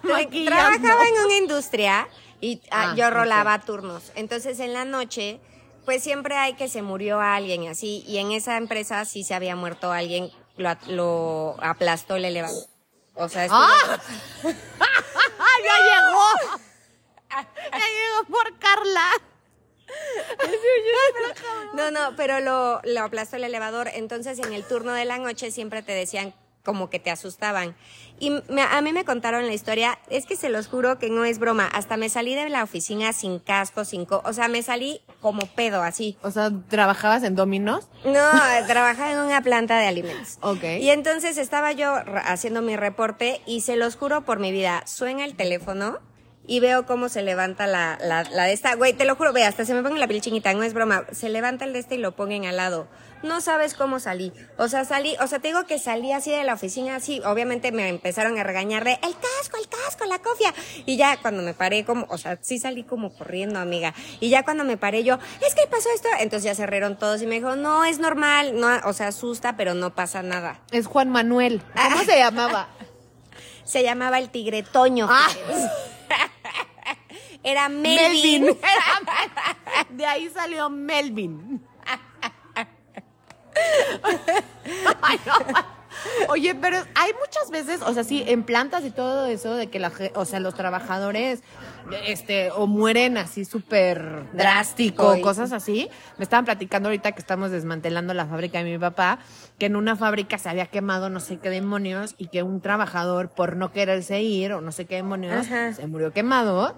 Trabajaba 0.02 1.06
en 1.06 1.24
una 1.24 1.36
industria 1.36 2.08
y 2.40 2.60
ah, 2.72 2.90
Ah, 2.90 2.94
yo 2.96 3.08
rolaba 3.10 3.60
turnos. 3.60 4.10
Entonces, 4.16 4.58
en 4.58 4.72
la 4.72 4.84
noche, 4.84 5.38
pues 5.84 6.02
siempre 6.02 6.36
hay 6.38 6.54
que 6.54 6.68
se 6.68 6.82
murió 6.82 7.20
alguien 7.20 7.68
así. 7.68 8.02
Y 8.08 8.18
en 8.18 8.32
esa 8.32 8.56
empresa 8.56 9.04
sí 9.04 9.22
se 9.22 9.34
había 9.34 9.54
muerto 9.54 9.92
alguien, 9.92 10.32
lo, 10.56 11.54
aplastó 11.60 12.16
el 12.16 12.24
elevador. 12.24 12.64
O 13.14 13.28
sea, 13.28 13.44
estuvo- 13.44 13.60
¡Ah! 13.62 14.00
¡Ya 14.42 15.76
llegó! 15.78 16.58
¡Ya 17.30 17.78
llegó 17.78 18.24
por 18.28 18.58
Carla! 18.58 19.06
No, 21.74 21.90
no, 21.90 22.16
pero 22.16 22.40
lo, 22.40 22.80
lo 22.84 23.00
aplastó 23.02 23.36
el 23.36 23.44
elevador. 23.44 23.88
Entonces, 23.94 24.38
en 24.38 24.52
el 24.52 24.64
turno 24.64 24.92
de 24.92 25.04
la 25.04 25.18
noche 25.18 25.50
siempre 25.50 25.82
te 25.82 25.92
decían 25.92 26.34
como 26.64 26.90
que 26.90 27.00
te 27.00 27.10
asustaban. 27.10 27.74
Y 28.20 28.30
me- 28.48 28.62
a 28.62 28.80
mí 28.82 28.92
me 28.92 29.04
contaron 29.04 29.46
la 29.46 29.52
historia, 29.52 29.98
es 30.08 30.26
que 30.26 30.36
se 30.36 30.48
los 30.48 30.68
juro 30.68 30.96
que 31.00 31.10
no 31.10 31.24
es 31.24 31.40
broma. 31.40 31.66
Hasta 31.66 31.96
me 31.96 32.08
salí 32.08 32.36
de 32.36 32.48
la 32.50 32.62
oficina 32.62 33.12
sin 33.12 33.40
casco, 33.40 33.84
sin... 33.84 34.04
co- 34.04 34.22
o 34.24 34.32
sea, 34.32 34.46
me 34.46 34.62
salí 34.62 35.00
como 35.20 35.46
pedo, 35.46 35.82
así. 35.82 36.16
O 36.22 36.30
sea, 36.30 36.52
¿trabajabas 36.68 37.24
en 37.24 37.34
Dominos? 37.34 37.88
No, 38.04 38.30
trabajaba 38.68 39.10
en 39.12 39.18
una 39.18 39.42
planta 39.42 39.76
de 39.80 39.86
alimentos. 39.88 40.38
Ok. 40.40 40.62
Y 40.78 40.90
entonces 40.90 41.36
estaba 41.36 41.72
yo 41.72 41.94
haciendo 42.24 42.62
mi 42.62 42.76
reporte 42.76 43.40
y 43.44 43.62
se 43.62 43.74
los 43.74 43.96
juro 43.96 44.24
por 44.24 44.38
mi 44.38 44.52
vida, 44.52 44.84
suena 44.86 45.24
el 45.24 45.34
teléfono 45.34 45.98
y 46.46 46.60
veo 46.60 46.86
cómo 46.86 47.08
se 47.08 47.22
levanta 47.22 47.66
la, 47.66 47.98
la, 48.02 48.24
la 48.24 48.44
de 48.44 48.52
esta. 48.52 48.74
Güey, 48.74 48.92
te 48.92 49.04
lo 49.04 49.16
juro, 49.16 49.32
ve, 49.32 49.44
hasta 49.44 49.64
se 49.64 49.74
me 49.74 49.82
pone 49.82 49.98
la 49.98 50.08
piel 50.08 50.20
chinita, 50.20 50.52
no 50.54 50.62
es 50.62 50.74
broma. 50.74 51.04
Se 51.12 51.28
levanta 51.28 51.64
el 51.64 51.72
de 51.72 51.78
este 51.78 51.94
y 51.94 51.98
lo 51.98 52.12
ponen 52.12 52.46
al 52.46 52.56
lado. 52.56 52.88
No 53.22 53.40
sabes 53.40 53.74
cómo 53.74 54.00
salí. 54.00 54.32
O 54.58 54.66
sea, 54.66 54.84
salí, 54.84 55.14
o 55.20 55.28
sea, 55.28 55.38
te 55.38 55.48
digo 55.48 55.64
que 55.64 55.78
salí 55.78 56.10
así 56.12 56.32
de 56.32 56.42
la 56.42 56.54
oficina, 56.54 56.96
así. 56.96 57.20
Obviamente 57.24 57.70
me 57.70 57.88
empezaron 57.88 58.36
a 58.36 58.42
regañar 58.42 58.82
de, 58.82 58.94
el 58.94 59.14
casco, 59.14 59.56
el 59.60 59.68
casco, 59.68 60.04
la 60.06 60.18
cofia. 60.18 60.52
Y 60.86 60.96
ya 60.96 61.16
cuando 61.22 61.42
me 61.42 61.54
paré 61.54 61.84
como, 61.84 62.06
o 62.08 62.18
sea, 62.18 62.38
sí 62.42 62.58
salí 62.58 62.82
como 62.82 63.14
corriendo, 63.14 63.60
amiga. 63.60 63.94
Y 64.18 64.28
ya 64.28 64.42
cuando 64.42 64.64
me 64.64 64.76
paré 64.76 65.04
yo, 65.04 65.18
es 65.46 65.54
que 65.54 65.68
pasó 65.70 65.88
esto. 65.94 66.08
Entonces 66.18 66.44
ya 66.44 66.54
se 66.56 66.66
rieron 66.66 66.98
todos 66.98 67.22
y 67.22 67.26
me 67.26 67.36
dijo, 67.36 67.54
no, 67.54 67.84
es 67.84 68.00
normal. 68.00 68.58
No, 68.58 68.68
o 68.84 68.92
sea, 68.92 69.08
asusta, 69.08 69.56
pero 69.56 69.74
no 69.74 69.94
pasa 69.94 70.22
nada. 70.22 70.60
Es 70.72 70.88
Juan 70.88 71.08
Manuel. 71.08 71.62
¿Cómo 71.76 72.02
se 72.02 72.18
llamaba? 72.18 72.68
Se 73.64 73.84
llamaba 73.84 74.18
el 74.18 74.28
tigre 74.28 74.64
Toño. 74.64 75.06
Ah. 75.08 75.28
Era 77.44 77.68
Melvin. 77.68 78.44
Melvin. 78.44 78.58
De 79.96 80.06
ahí 80.06 80.28
salió 80.30 80.70
Melvin. 80.70 81.60
Ay, 85.02 85.18
no. 85.26 85.32
Oye, 86.28 86.54
pero 86.54 86.78
hay 86.94 87.12
muchas 87.20 87.50
veces, 87.50 87.80
o 87.82 87.92
sea, 87.92 88.02
sí, 88.02 88.24
en 88.26 88.42
plantas 88.44 88.84
y 88.84 88.90
todo 88.90 89.26
eso, 89.26 89.54
de 89.54 89.68
que 89.68 89.78
la, 89.78 89.92
o 90.14 90.24
sea, 90.24 90.40
los 90.40 90.54
trabajadores, 90.54 91.42
este, 92.06 92.50
o 92.50 92.66
mueren 92.66 93.18
así 93.18 93.44
súper 93.44 93.98
drástico, 94.32 95.04
Drástico 95.04 95.16
y- 95.16 95.20
cosas 95.20 95.52
así. 95.52 95.88
Me 96.16 96.24
estaban 96.24 96.44
platicando 96.44 96.88
ahorita 96.88 97.12
que 97.12 97.20
estamos 97.20 97.50
desmantelando 97.50 98.14
la 98.14 98.26
fábrica 98.26 98.58
de 98.58 98.64
mi 98.72 98.78
papá, 98.78 99.18
que 99.58 99.66
en 99.66 99.76
una 99.76 99.94
fábrica 99.94 100.38
se 100.38 100.48
había 100.48 100.66
quemado 100.66 101.08
no 101.10 101.20
sé 101.20 101.38
qué 101.38 101.50
demonios 101.50 102.14
y 102.18 102.28
que 102.28 102.42
un 102.42 102.60
trabajador, 102.60 103.28
por 103.28 103.56
no 103.56 103.70
quererse 103.70 104.22
ir 104.22 104.54
o 104.54 104.60
no 104.60 104.72
sé 104.72 104.86
qué 104.86 104.96
demonios, 104.96 105.46
Ajá. 105.46 105.74
se 105.74 105.86
murió 105.86 106.12
quemado. 106.12 106.74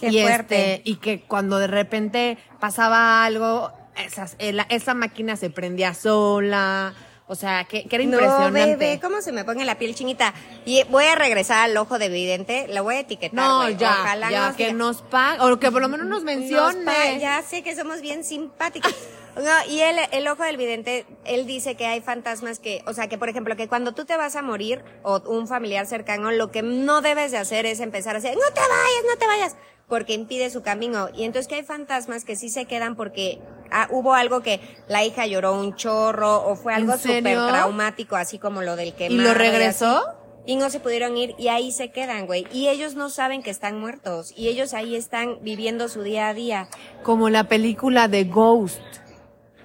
Qué 0.00 0.08
y 0.08 0.22
fuerte. 0.22 0.74
este, 0.74 0.82
y 0.90 0.96
que 0.96 1.20
cuando 1.22 1.58
de 1.58 1.66
repente 1.66 2.38
pasaba 2.60 3.24
algo, 3.24 3.72
esas, 3.96 4.36
esa 4.38 4.94
máquina 4.94 5.36
se 5.36 5.50
prendía 5.50 5.94
sola. 5.94 6.94
O 7.30 7.34
sea, 7.34 7.64
que, 7.64 7.84
que 7.84 7.96
era 7.96 8.04
No, 8.06 8.12
impresionante. 8.12 8.76
bebé, 8.76 9.00
cómo 9.00 9.20
se 9.20 9.32
me 9.32 9.44
pone 9.44 9.62
la 9.66 9.76
piel 9.76 9.94
chinita. 9.94 10.32
Y 10.64 10.82
voy 10.84 11.04
a 11.04 11.14
regresar 11.14 11.58
al 11.68 11.76
ojo 11.76 11.98
de 11.98 12.08
vidente, 12.08 12.66
lo 12.72 12.84
voy 12.84 12.94
a 12.94 13.00
etiquetar. 13.00 13.34
no, 13.34 13.68
ya, 13.68 13.98
Ojalá 14.00 14.30
ya, 14.30 14.46
nos 14.48 14.56
que 14.56 14.68
diga- 14.68 14.76
nos 14.76 15.02
pague, 15.02 15.40
o 15.42 15.58
que 15.60 15.70
por 15.70 15.82
lo 15.82 15.90
menos 15.90 16.06
nos 16.06 16.24
mencione. 16.24 16.84
Nos 16.84 17.20
ya 17.20 17.42
sé 17.42 17.62
que 17.62 17.76
somos 17.76 18.00
bien 18.00 18.24
simpáticos. 18.24 18.94
No, 19.36 19.44
y 19.70 19.78
el, 19.82 19.96
el 20.10 20.26
ojo 20.26 20.42
del 20.42 20.56
vidente, 20.56 21.06
él 21.24 21.46
dice 21.46 21.76
que 21.76 21.86
hay 21.86 22.00
fantasmas 22.00 22.58
que, 22.58 22.82
o 22.86 22.92
sea, 22.92 23.08
que 23.08 23.18
por 23.18 23.28
ejemplo, 23.28 23.54
que 23.54 23.68
cuando 23.68 23.92
tú 23.92 24.04
te 24.04 24.16
vas 24.16 24.34
a 24.34 24.42
morir 24.42 24.82
o 25.04 25.20
un 25.30 25.46
familiar 25.46 25.86
cercano, 25.86 26.32
lo 26.32 26.50
que 26.50 26.62
no 26.62 27.02
debes 27.02 27.30
de 27.30 27.38
hacer 27.38 27.64
es 27.64 27.78
empezar 27.78 28.16
a 28.16 28.20
decir, 28.20 28.36
no 28.36 28.52
te 28.52 28.60
vayas, 28.60 29.04
no 29.08 29.16
te 29.16 29.26
vayas, 29.28 29.56
porque 29.88 30.14
impide 30.14 30.50
su 30.50 30.62
camino. 30.62 31.08
Y 31.14 31.24
entonces 31.24 31.48
que 31.48 31.56
hay 31.56 31.64
fantasmas 31.64 32.24
que 32.24 32.36
sí 32.36 32.50
se 32.50 32.66
quedan 32.66 32.94
porque 32.94 33.40
ah, 33.70 33.88
hubo 33.90 34.14
algo 34.14 34.42
que 34.42 34.60
la 34.88 35.04
hija 35.04 35.26
lloró 35.26 35.58
un 35.58 35.74
chorro 35.74 36.46
o 36.46 36.56
fue 36.56 36.74
¿En 36.74 36.82
algo 36.82 36.98
súper 36.98 37.22
traumático, 37.22 38.16
así 38.16 38.38
como 38.38 38.62
lo 38.62 38.76
del 38.76 38.94
que 38.94 39.06
¿Y 39.06 39.16
lo 39.16 39.34
regresó? 39.34 40.02
y 40.48 40.56
no 40.56 40.70
se 40.70 40.80
pudieron 40.80 41.14
ir 41.18 41.34
y 41.36 41.48
ahí 41.48 41.72
se 41.72 41.90
quedan, 41.90 42.24
güey. 42.24 42.46
Y 42.52 42.68
ellos 42.68 42.94
no 42.94 43.10
saben 43.10 43.42
que 43.42 43.50
están 43.50 43.78
muertos 43.78 44.32
y 44.34 44.48
ellos 44.48 44.72
ahí 44.72 44.96
están 44.96 45.36
viviendo 45.42 45.88
su 45.88 46.02
día 46.02 46.28
a 46.28 46.32
día. 46.34 46.68
Como 47.02 47.28
la 47.28 47.44
película 47.44 48.08
de 48.08 48.24
Ghost. 48.24 48.80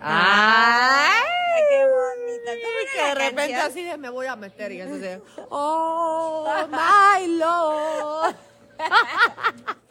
¡Ay! 0.02 1.22
¡Qué 1.70 1.86
bonito! 1.86 2.52
¿Cómo 2.66 2.78
que 2.92 3.02
de 3.08 3.16
repente 3.16 3.54
canción? 3.54 3.72
así 3.72 3.84
de 3.84 3.98
me 3.98 4.10
voy 4.10 4.26
a 4.26 4.36
meter 4.36 4.74
y 4.74 4.82
eso 4.82 4.98
de, 4.98 5.22
oh, 5.50 6.54
my 6.70 7.28
lord. 7.38 8.36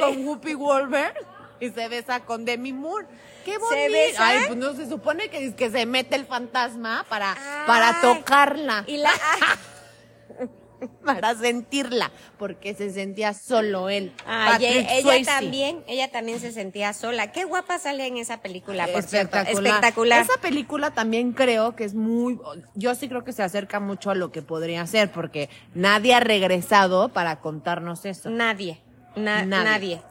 Con 0.00 0.26
Whoopi 0.26 0.54
Wolver 0.54 1.14
y 1.60 1.70
se 1.70 1.88
besa 1.88 2.20
con 2.20 2.44
Demi 2.44 2.72
Moore. 2.72 3.06
¡Qué 3.44 3.58
bonito! 3.58 3.92
besan? 3.92 4.26
Ay, 4.26 4.44
pues 4.46 4.58
no 4.58 4.74
se 4.74 4.88
supone 4.88 5.28
que, 5.28 5.54
que 5.54 5.70
se 5.70 5.86
mete 5.86 6.16
el 6.16 6.26
fantasma 6.26 7.04
para, 7.08 7.32
Ay. 7.32 7.66
para 7.66 8.00
tocarla, 8.00 8.84
Y 8.86 8.96
la... 8.96 9.10
para 11.04 11.34
sentirla, 11.34 12.10
porque 12.38 12.74
se 12.74 12.90
sentía 12.90 13.34
solo 13.34 13.88
él. 13.88 14.12
Ay, 14.26 14.52
Patrick 14.52 14.86
ella 14.90 15.24
también, 15.24 15.84
ella 15.86 16.10
también 16.10 16.40
se 16.40 16.52
sentía 16.52 16.92
sola. 16.92 17.32
Qué 17.32 17.44
guapa 17.44 17.78
sale 17.78 18.06
en 18.06 18.16
esa 18.18 18.40
película, 18.40 18.86
por 18.86 19.02
cierto. 19.02 19.36
Espectacular. 19.36 19.72
Espectacular. 19.72 20.22
Esa 20.22 20.40
película 20.40 20.90
también 20.90 21.32
creo 21.32 21.76
que 21.76 21.84
es 21.84 21.94
muy, 21.94 22.38
yo 22.74 22.94
sí 22.94 23.08
creo 23.08 23.24
que 23.24 23.32
se 23.32 23.42
acerca 23.42 23.80
mucho 23.80 24.10
a 24.10 24.14
lo 24.14 24.32
que 24.32 24.42
podría 24.42 24.86
ser, 24.86 25.10
porque 25.10 25.48
nadie 25.74 26.14
ha 26.14 26.20
regresado 26.20 27.08
para 27.10 27.40
contarnos 27.40 28.04
eso. 28.04 28.30
Nadie. 28.30 28.80
Na- 29.16 29.44
Nadie. 29.44 29.64
nadie. 29.64 30.02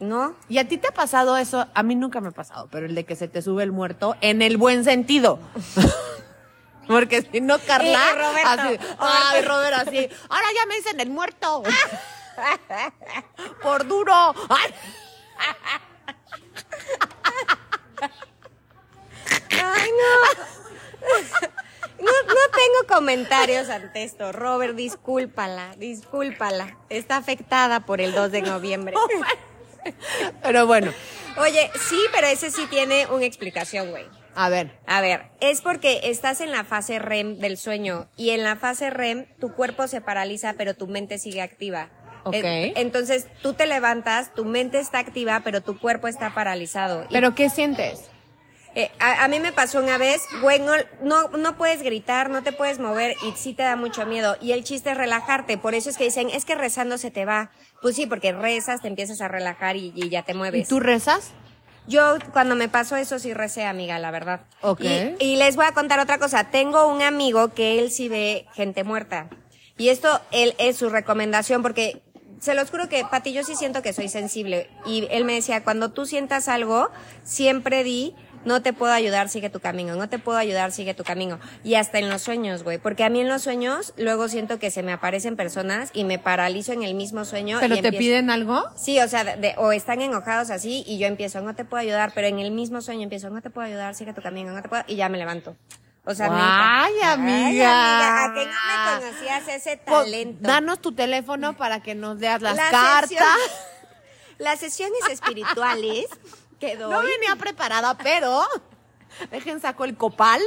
¿No? 0.00 0.36
¿Y 0.48 0.58
a 0.58 0.68
ti 0.68 0.78
te 0.78 0.88
ha 0.88 0.92
pasado 0.92 1.36
eso? 1.36 1.66
A 1.74 1.82
mí 1.82 1.96
nunca 1.96 2.20
me 2.20 2.28
ha 2.28 2.32
pasado, 2.32 2.68
pero 2.70 2.86
el 2.86 2.94
de 2.94 3.04
que 3.04 3.16
se 3.16 3.26
te 3.26 3.42
sube 3.42 3.64
el 3.64 3.72
muerto 3.72 4.16
en 4.20 4.42
el 4.42 4.56
buen 4.56 4.84
sentido. 4.84 5.40
Porque 6.86 7.22
si 7.22 7.40
no, 7.40 7.58
Carla. 7.58 7.98
Y 8.12 8.16
Roberto. 8.16 8.48
Así, 8.48 8.78
ay, 8.98 9.42
Robert, 9.42 9.74
así. 9.74 10.08
Ahora 10.30 10.46
ya 10.54 10.66
me 10.66 10.76
dicen 10.76 11.00
el 11.00 11.10
muerto. 11.10 11.62
Por 13.62 13.86
duro. 13.86 14.14
Ay, 14.48 14.74
Ay, 19.50 19.90
no. 19.90 21.48
No, 22.00 22.12
no 22.26 22.34
tengo 22.84 22.94
comentarios 22.94 23.68
ante 23.68 24.04
esto. 24.04 24.32
Robert, 24.32 24.74
discúlpala, 24.76 25.74
discúlpala. 25.76 26.78
Está 26.88 27.16
afectada 27.16 27.80
por 27.80 28.00
el 28.00 28.12
2 28.12 28.30
de 28.30 28.42
noviembre. 28.42 28.94
Pero 30.42 30.66
bueno. 30.66 30.92
Oye, 31.38 31.70
sí, 31.88 32.00
pero 32.12 32.26
ese 32.26 32.50
sí 32.50 32.66
tiene 32.68 33.06
una 33.06 33.24
explicación, 33.24 33.90
güey. 33.90 34.06
A 34.34 34.48
ver. 34.48 34.72
A 34.86 35.00
ver, 35.00 35.30
es 35.40 35.60
porque 35.62 36.00
estás 36.04 36.40
en 36.40 36.50
la 36.50 36.64
fase 36.64 36.98
REM 36.98 37.38
del 37.38 37.56
sueño 37.56 38.08
y 38.16 38.30
en 38.30 38.42
la 38.42 38.56
fase 38.56 38.90
REM 38.90 39.26
tu 39.38 39.52
cuerpo 39.54 39.86
se 39.86 40.00
paraliza 40.00 40.54
pero 40.54 40.74
tu 40.74 40.86
mente 40.86 41.18
sigue 41.18 41.40
activa. 41.42 41.90
Ok. 42.24 42.34
Eh, 42.34 42.72
Entonces 42.76 43.26
tú 43.42 43.54
te 43.54 43.66
levantas, 43.66 44.34
tu 44.34 44.44
mente 44.44 44.78
está 44.80 44.98
activa 44.98 45.40
pero 45.44 45.60
tu 45.60 45.78
cuerpo 45.78 46.08
está 46.08 46.34
paralizado. 46.34 47.04
Y, 47.08 47.12
¿Pero 47.12 47.34
qué 47.34 47.50
sientes? 47.50 48.10
Eh, 48.78 48.90
a, 49.00 49.24
a 49.24 49.28
mí 49.28 49.40
me 49.40 49.52
pasó 49.52 49.80
una 49.80 49.98
vez, 49.98 50.22
güey, 50.40 50.60
no, 50.60 50.72
no, 51.02 51.28
no 51.36 51.56
puedes 51.56 51.82
gritar, 51.82 52.30
no 52.30 52.42
te 52.42 52.52
puedes 52.52 52.78
mover 52.78 53.16
y 53.26 53.32
sí 53.36 53.52
te 53.52 53.64
da 53.64 53.74
mucho 53.74 54.06
miedo. 54.06 54.36
Y 54.40 54.52
el 54.52 54.62
chiste 54.62 54.92
es 54.92 54.96
relajarte, 54.96 55.58
por 55.58 55.74
eso 55.74 55.90
es 55.90 55.96
que 55.98 56.04
dicen, 56.04 56.30
es 56.30 56.44
que 56.44 56.54
rezando 56.54 56.96
se 56.96 57.10
te 57.10 57.24
va. 57.24 57.50
Pues 57.82 57.96
sí, 57.96 58.06
porque 58.06 58.32
rezas, 58.32 58.80
te 58.80 58.88
empiezas 58.88 59.20
a 59.20 59.28
relajar 59.28 59.76
y, 59.76 59.92
y 59.96 60.08
ya 60.08 60.22
te 60.22 60.32
¿Y 60.32 60.34
mueves. 60.36 60.68
tú 60.68 60.78
rezas? 60.80 61.32
Yo 61.86 62.18
cuando 62.32 62.54
me 62.54 62.68
pasó 62.68 62.96
eso 62.96 63.18
sí 63.18 63.34
recé, 63.34 63.64
amiga, 63.64 63.98
la 63.98 64.10
verdad. 64.10 64.42
Ok. 64.60 64.80
Y, 64.82 65.16
y 65.24 65.36
les 65.36 65.56
voy 65.56 65.64
a 65.66 65.72
contar 65.72 65.98
otra 66.00 66.18
cosa. 66.18 66.44
Tengo 66.50 66.86
un 66.86 67.02
amigo 67.02 67.54
que 67.54 67.78
él 67.78 67.90
sí 67.90 68.08
ve 68.08 68.46
gente 68.54 68.84
muerta. 68.84 69.28
Y 69.76 69.88
esto 69.88 70.20
él 70.30 70.54
es 70.58 70.76
su 70.76 70.90
recomendación 70.90 71.62
porque 71.62 72.02
se 72.40 72.54
los 72.54 72.70
juro 72.70 72.88
que, 72.88 73.04
Pati, 73.04 73.32
yo 73.32 73.42
sí 73.42 73.56
siento 73.56 73.80
que 73.82 73.92
soy 73.92 74.08
sensible. 74.08 74.68
Y 74.86 75.08
él 75.10 75.24
me 75.24 75.34
decía, 75.34 75.64
cuando 75.64 75.90
tú 75.90 76.04
sientas 76.06 76.48
algo, 76.48 76.90
siempre 77.24 77.82
di, 77.84 78.14
no 78.44 78.62
te 78.62 78.72
puedo 78.72 78.92
ayudar, 78.92 79.28
sigue 79.28 79.50
tu 79.50 79.60
camino. 79.60 79.94
No 79.96 80.08
te 80.08 80.18
puedo 80.18 80.38
ayudar, 80.38 80.72
sigue 80.72 80.94
tu 80.94 81.04
camino. 81.04 81.38
Y 81.64 81.74
hasta 81.74 81.98
en 81.98 82.08
los 82.08 82.22
sueños, 82.22 82.62
güey. 82.64 82.78
Porque 82.78 83.04
a 83.04 83.08
mí 83.10 83.20
en 83.20 83.28
los 83.28 83.42
sueños, 83.42 83.92
luego 83.96 84.28
siento 84.28 84.58
que 84.58 84.70
se 84.70 84.82
me 84.82 84.92
aparecen 84.92 85.36
personas 85.36 85.90
y 85.92 86.04
me 86.04 86.18
paralizo 86.18 86.72
en 86.72 86.82
el 86.82 86.94
mismo 86.94 87.24
sueño. 87.24 87.58
¿Pero 87.60 87.74
y 87.74 87.80
te 87.82 87.88
empiezo- 87.88 87.98
piden 87.98 88.30
algo? 88.30 88.64
Sí, 88.76 88.98
o 89.00 89.08
sea, 89.08 89.24
de- 89.24 89.54
o 89.58 89.72
están 89.72 90.00
enojados 90.00 90.50
así 90.50 90.84
y 90.86 90.98
yo 90.98 91.06
empiezo, 91.06 91.40
no 91.40 91.54
te 91.54 91.64
puedo 91.64 91.80
ayudar, 91.82 92.12
pero 92.14 92.26
en 92.28 92.38
el 92.38 92.50
mismo 92.50 92.80
sueño 92.80 93.02
empiezo, 93.02 93.30
no 93.30 93.42
te 93.42 93.50
puedo 93.50 93.66
ayudar, 93.66 93.94
sigue 93.94 94.12
tu 94.12 94.22
camino, 94.22 94.52
no 94.52 94.62
te 94.62 94.68
puedo, 94.68 94.84
y 94.86 94.96
ya 94.96 95.08
me 95.08 95.18
levanto. 95.18 95.56
O 96.04 96.14
sea, 96.14 96.28
Ay, 96.30 96.94
neta. 96.94 97.12
amiga. 97.12 98.24
a 98.24 98.32
que 98.34 98.46
no 98.46 98.52
me 98.52 99.00
conocías 99.10 99.48
ese 99.48 99.76
Pues, 99.84 100.04
talento. 100.04 100.38
danos 100.48 100.80
tu 100.80 100.92
teléfono 100.92 101.54
para 101.56 101.82
que 101.82 101.94
nos 101.94 102.18
leas 102.18 102.40
las 102.40 102.56
La 102.56 102.70
cartas. 102.70 103.10
sesión- 103.10 103.26
las 104.38 104.58
sesiones 104.60 105.00
espirituales 105.10 106.06
No 106.60 107.00
venía 107.00 107.36
preparada, 107.38 107.96
pero 107.98 108.42
dejen 109.30 109.60
saco 109.60 109.84
el 109.84 109.96
copal. 109.96 110.40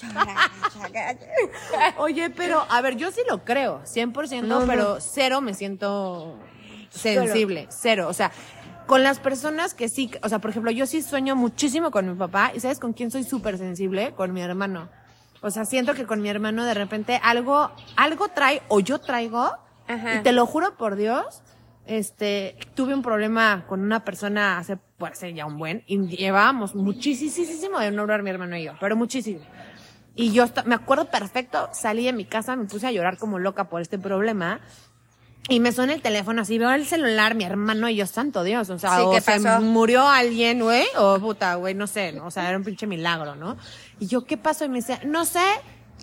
Oye, 1.98 2.30
pero 2.30 2.64
a 2.68 2.80
ver, 2.80 2.96
yo 2.96 3.10
sí 3.10 3.20
lo 3.28 3.44
creo, 3.44 3.82
100%, 3.84 4.42
No, 4.42 4.60
no. 4.60 4.66
pero 4.66 5.00
cero 5.00 5.40
me 5.40 5.54
siento 5.54 6.38
sensible, 6.90 7.66
cero. 7.70 8.06
O 8.08 8.12
sea, 8.12 8.30
con 8.86 9.02
las 9.02 9.18
personas 9.20 9.74
que 9.74 9.88
sí, 9.88 10.10
o 10.22 10.28
sea, 10.28 10.38
por 10.38 10.50
ejemplo, 10.50 10.70
yo 10.70 10.86
sí 10.86 11.02
sueño 11.02 11.36
muchísimo 11.36 11.90
con 11.90 12.08
mi 12.08 12.14
papá 12.14 12.52
y 12.54 12.60
¿sabes 12.60 12.78
con 12.80 12.92
quién 12.92 13.10
soy 13.10 13.24
súper 13.24 13.58
sensible? 13.58 14.12
Con 14.14 14.32
mi 14.32 14.42
hermano. 14.42 14.88
O 15.42 15.50
sea, 15.50 15.64
siento 15.64 15.94
que 15.94 16.06
con 16.06 16.20
mi 16.20 16.28
hermano 16.28 16.64
de 16.64 16.74
repente 16.74 17.20
algo, 17.22 17.70
algo 17.96 18.28
trae 18.28 18.62
o 18.68 18.80
yo 18.80 18.98
traigo 19.00 19.56
Ajá. 19.88 20.16
y 20.16 20.22
te 20.22 20.32
lo 20.32 20.44
juro 20.46 20.76
por 20.76 20.96
Dios, 20.96 21.42
este, 21.86 22.56
tuve 22.74 22.94
un 22.94 23.02
problema 23.02 23.64
con 23.66 23.80
una 23.80 24.04
persona 24.04 24.58
hace, 24.58 24.76
pues, 24.98 25.12
hace 25.12 25.34
ya 25.34 25.46
un 25.46 25.58
buen, 25.58 25.82
y 25.86 25.98
llevábamos 26.08 26.74
muchísimo 26.74 27.78
de 27.78 27.90
no 27.90 28.02
hablar 28.02 28.22
mi 28.22 28.30
hermano 28.30 28.56
y 28.56 28.64
yo, 28.64 28.72
pero 28.80 28.96
muchísimo. 28.96 29.40
Y 30.14 30.32
yo 30.32 30.44
me 30.66 30.74
acuerdo 30.74 31.06
perfecto, 31.06 31.68
salí 31.72 32.04
de 32.04 32.12
mi 32.12 32.24
casa, 32.24 32.56
me 32.56 32.66
puse 32.66 32.86
a 32.86 32.92
llorar 32.92 33.16
como 33.16 33.38
loca 33.38 33.68
por 33.68 33.80
este 33.80 33.98
problema. 33.98 34.60
Y 35.48 35.58
me 35.58 35.72
suena 35.72 35.94
el 35.94 36.02
teléfono 36.02 36.42
así, 36.42 36.58
veo 36.58 36.70
el 36.70 36.86
celular, 36.86 37.34
mi 37.34 37.44
hermano 37.44 37.88
y 37.88 37.96
yo, 37.96 38.06
santo 38.06 38.44
Dios, 38.44 38.68
o 38.70 38.78
sea, 38.78 38.96
Sí, 38.96 39.02
o 39.04 39.10
¿qué 39.10 39.20
se 39.20 39.40
murió 39.60 40.06
alguien, 40.06 40.60
güey, 40.60 40.84
o 40.96 41.18
puta, 41.18 41.54
güey, 41.54 41.74
no 41.74 41.86
sé, 41.86 42.12
¿no? 42.12 42.26
o 42.26 42.30
sea, 42.30 42.48
era 42.48 42.58
un 42.58 42.64
pinche 42.64 42.86
milagro, 42.86 43.34
¿no? 43.34 43.56
Y 43.98 44.06
yo, 44.06 44.24
¿qué 44.26 44.36
pasó? 44.36 44.64
Y 44.64 44.68
me 44.68 44.76
dice, 44.76 45.00
no 45.06 45.24
sé, 45.24 45.42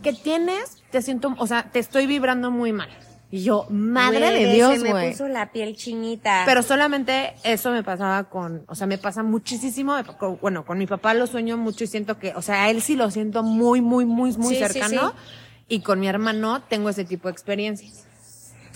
¿qué 0.02 0.12
tienes? 0.12 0.84
Te 0.90 1.02
siento, 1.02 1.36
o 1.38 1.48
sea, 1.48 1.70
te 1.72 1.80
estoy 1.80 2.08
vibrando 2.08 2.50
muy 2.50 2.74
mal. 2.74 2.90
Y 3.30 3.44
yo, 3.44 3.66
madre 3.70 4.20
Güey, 4.30 4.44
de 4.46 4.54
Dios, 4.54 4.74
Se 4.76 4.80
me 4.80 4.92
güey. 4.92 5.12
puso 5.12 5.28
la 5.28 5.52
piel 5.52 5.76
chinita. 5.76 6.44
Pero 6.46 6.64
solamente 6.64 7.34
eso 7.44 7.72
me 7.72 7.84
pasaba 7.84 8.24
con, 8.30 8.64
o 8.68 8.76
sea, 8.76 8.88
me 8.88 8.98
pasa 8.98 9.22
muchísimo, 9.22 9.96
con- 10.18 10.38
bueno, 10.40 10.66
con 10.66 10.78
mi 10.78 10.88
papá 10.88 11.14
lo 11.14 11.28
sueño 11.28 11.58
mucho 11.58 11.84
y 11.84 11.88
siento 11.88 12.18
que, 12.20 12.34
o 12.36 12.42
sea, 12.42 12.64
a 12.64 12.70
él 12.70 12.82
sí 12.82 12.96
lo 12.96 13.12
siento 13.12 13.44
muy, 13.44 13.82
muy, 13.82 14.06
muy, 14.06 14.32
muy 14.38 14.56
Sí, 14.56 14.64
sí, 14.66 14.68
cercano. 14.74 15.10
sí. 15.10 15.16
Y 15.68 15.80
con 15.82 16.00
mi 16.00 16.08
hermano 16.08 16.62
tengo 16.70 16.88
ese 16.90 17.04
tipo 17.04 17.28
de 17.28 17.34
experiencias. 17.34 18.06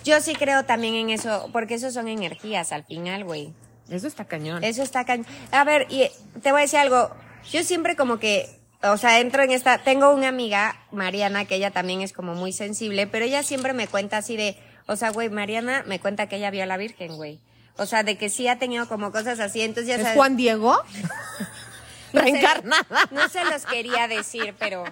yo 0.03 0.20
sí 0.20 0.34
creo 0.36 0.65
también 0.65 0.96
en 0.96 1.10
eso, 1.12 1.47
porque 1.54 1.75
eso 1.75 1.89
son 1.91 2.08
energías 2.10 2.71
al 2.73 2.84
final, 2.84 3.23
güey. 3.23 3.54
Eso 3.89 4.08
está 4.08 4.25
cañón. 4.25 4.63
Eso 4.63 4.84
está 4.84 5.06
cañón. 5.06 5.25
A 5.52 5.63
ver, 5.63 5.86
y 5.89 6.10
te 6.41 6.52
voy 6.52 6.60
a 6.60 6.63
decir 6.63 6.80
algo. 6.80 7.12
Yo 7.52 7.63
siempre 7.63 7.95
como 7.95 8.17
que, 8.19 8.49
o 8.84 8.98
sea, 8.98 9.20
entro 9.20 9.44
en 9.44 9.52
esta, 9.52 9.78
tengo 9.80 10.12
una 10.12 10.28
amiga, 10.30 10.76
Mariana, 10.91 11.46
que 11.46 11.56
ella 11.56 11.72
también 11.72 12.02
es 12.02 12.13
como 12.13 12.34
muy 12.36 12.52
sensible, 12.54 13.08
pero 13.08 13.26
ella 13.26 13.44
siempre 13.44 13.74
me 13.74 13.88
cuenta 13.88 14.17
así 14.17 14.38
de, 14.38 14.58
o 14.88 14.96
sea, 14.96 15.12
güey, 15.12 15.30
Mariana 15.30 15.84
me 15.86 16.00
cuenta 16.00 16.28
que 16.28 16.38
ella 16.38 16.50
vio 16.52 16.63
a 16.63 16.65
la 16.65 16.78
Virgen, 16.78 17.15
güey. 17.15 17.39
O 17.78 17.86
sea, 17.86 18.04
de 18.04 18.17
que 18.17 18.30
sí 18.30 18.48
ha 18.48 18.60
tenido 18.60 18.88
como 18.88 19.12
cosas 19.12 19.39
así, 19.39 19.62
entonces 19.62 19.88
ya 19.88 19.96
¿Es 19.96 20.02
sabes. 20.02 20.15
Juan 20.17 20.36
Diego? 20.38 20.78
no 22.13 22.22
se- 22.22 22.26
Reencarnada. 22.32 22.86
No 23.12 23.30
se 23.30 23.44
los 23.46 23.65
quería 23.65 24.08
decir, 24.08 24.56
pero, 24.60 24.84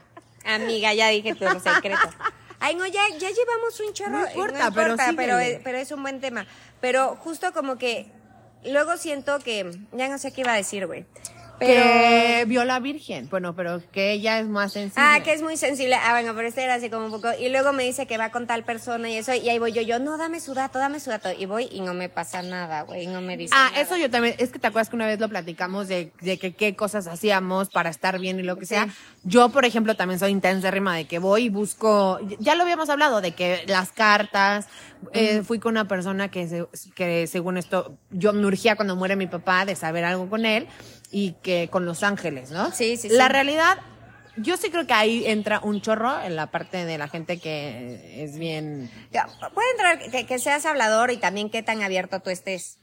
amiga, 0.45 0.93
ya 0.93 1.09
dije 1.09 1.35
tu 1.35 1.45
secreto. 1.59 2.09
Ay, 2.61 2.75
no, 2.75 2.85
ya, 2.87 3.01
ya 3.19 3.29
llevamos 3.29 3.79
un 3.85 3.93
chorro. 3.93 4.11
No 4.11 4.27
importa, 4.27 4.71
pero 4.71 4.95
pero, 5.15 5.39
es- 5.39 5.59
pero 5.63 5.77
es 5.77 5.91
un 5.91 6.01
buen 6.01 6.19
tema. 6.21 6.45
Pero 6.81 7.15
justo 7.17 7.51
como 7.53 7.77
que, 7.77 8.11
luego 8.65 8.97
siento 8.97 9.39
que, 9.39 9.71
ya 9.93 10.07
no 10.09 10.17
sé 10.17 10.31
qué 10.31 10.41
iba 10.41 10.53
a 10.53 10.57
decir, 10.57 10.85
güey. 10.87 11.05
Pero... 11.59 11.83
Que 11.83 12.45
vio 12.47 12.63
la 12.65 12.79
Virgen. 12.79 13.27
Bueno, 13.29 13.55
pero 13.55 13.81
que 13.91 14.11
ella 14.13 14.39
es 14.39 14.47
más 14.47 14.73
sensible. 14.73 15.03
Ah, 15.05 15.19
que 15.23 15.33
es 15.33 15.41
muy 15.41 15.57
sensible. 15.57 15.95
Ah, 15.95 16.11
bueno, 16.11 16.33
pero 16.35 16.47
este 16.47 16.63
era 16.63 16.75
así 16.75 16.89
como 16.89 17.05
un 17.05 17.11
poco. 17.11 17.27
Y 17.39 17.49
luego 17.49 17.73
me 17.73 17.83
dice 17.83 18.07
que 18.07 18.17
va 18.17 18.31
con 18.31 18.47
tal 18.47 18.63
persona 18.63 19.09
y 19.09 19.15
eso. 19.17 19.33
Y 19.33 19.49
ahí 19.49 19.59
voy 19.59 19.73
yo, 19.73 19.81
yo, 19.81 19.99
no, 19.99 20.17
dame 20.17 20.39
su 20.39 20.53
dato, 20.53 20.79
dame 20.79 20.99
su 20.99 21.09
dato. 21.09 21.29
Y 21.37 21.45
voy 21.45 21.67
y 21.71 21.81
no 21.81 21.93
me 21.93 22.09
pasa 22.09 22.41
nada, 22.41 22.83
güey. 22.83 23.07
No 23.07 23.21
me 23.21 23.35
dice. 23.37 23.53
Ah, 23.55 23.69
nada. 23.71 23.81
eso 23.81 23.97
yo 23.97 24.09
también, 24.09 24.35
es 24.37 24.49
que 24.51 24.59
te 24.59 24.67
acuerdas 24.67 24.89
que 24.89 24.95
una 24.95 25.05
vez 25.07 25.19
lo 25.19 25.27
platicamos 25.29 25.87
de, 25.87 26.11
de 26.21 26.37
que 26.39 26.53
qué 26.53 26.75
cosas 26.75 27.07
hacíamos 27.07 27.69
para 27.69 27.89
estar 27.89 28.19
bien 28.19 28.39
y 28.39 28.43
lo 28.43 28.57
que 28.57 28.65
sea. 28.65 28.87
Yo, 29.23 29.49
por 29.49 29.65
ejemplo, 29.65 29.95
también 29.95 30.19
soy 30.19 30.31
intensérrima 30.31 30.95
de 30.95 31.05
que 31.05 31.19
voy 31.19 31.43
y 31.45 31.49
busco, 31.49 32.19
ya 32.39 32.55
lo 32.55 32.63
habíamos 32.63 32.89
hablado, 32.89 33.21
de 33.21 33.31
que 33.33 33.63
las 33.67 33.91
cartas, 33.91 34.67
eh, 35.13 35.43
fui 35.43 35.59
con 35.59 35.71
una 35.73 35.87
persona 35.87 36.29
que, 36.29 36.47
se- 36.47 36.65
que 36.95 37.27
según 37.27 37.57
esto, 37.57 37.97
yo 38.11 38.33
me 38.33 38.45
urgía 38.45 38.75
cuando 38.75 38.95
muere 38.95 39.15
mi 39.15 39.27
papá 39.27 39.65
de 39.65 39.75
saber 39.75 40.05
algo 40.05 40.29
con 40.29 40.45
él 40.45 40.67
y 41.11 41.33
que 41.41 41.69
con 41.71 41.85
Los 41.85 42.03
Ángeles, 42.03 42.51
¿no? 42.51 42.71
Sí, 42.71 42.97
sí, 42.97 43.09
La 43.09 43.27
sí. 43.27 43.33
realidad, 43.33 43.77
yo 44.37 44.57
sí 44.57 44.69
creo 44.69 44.85
que 44.87 44.93
ahí 44.93 45.25
entra 45.25 45.59
un 45.63 45.81
chorro 45.81 46.21
en 46.21 46.35
la 46.35 46.47
parte 46.47 46.85
de 46.85 46.97
la 46.97 47.07
gente 47.07 47.39
que 47.39 48.23
es 48.23 48.37
bien... 48.37 48.89
Puede 49.53 49.71
entrar 49.71 49.99
que, 50.11 50.25
que 50.25 50.39
seas 50.39 50.65
hablador 50.65 51.11
y 51.11 51.17
también 51.17 51.49
qué 51.49 51.63
tan 51.63 51.81
abierto 51.81 52.19
tú 52.19 52.29
estés. 52.29 52.79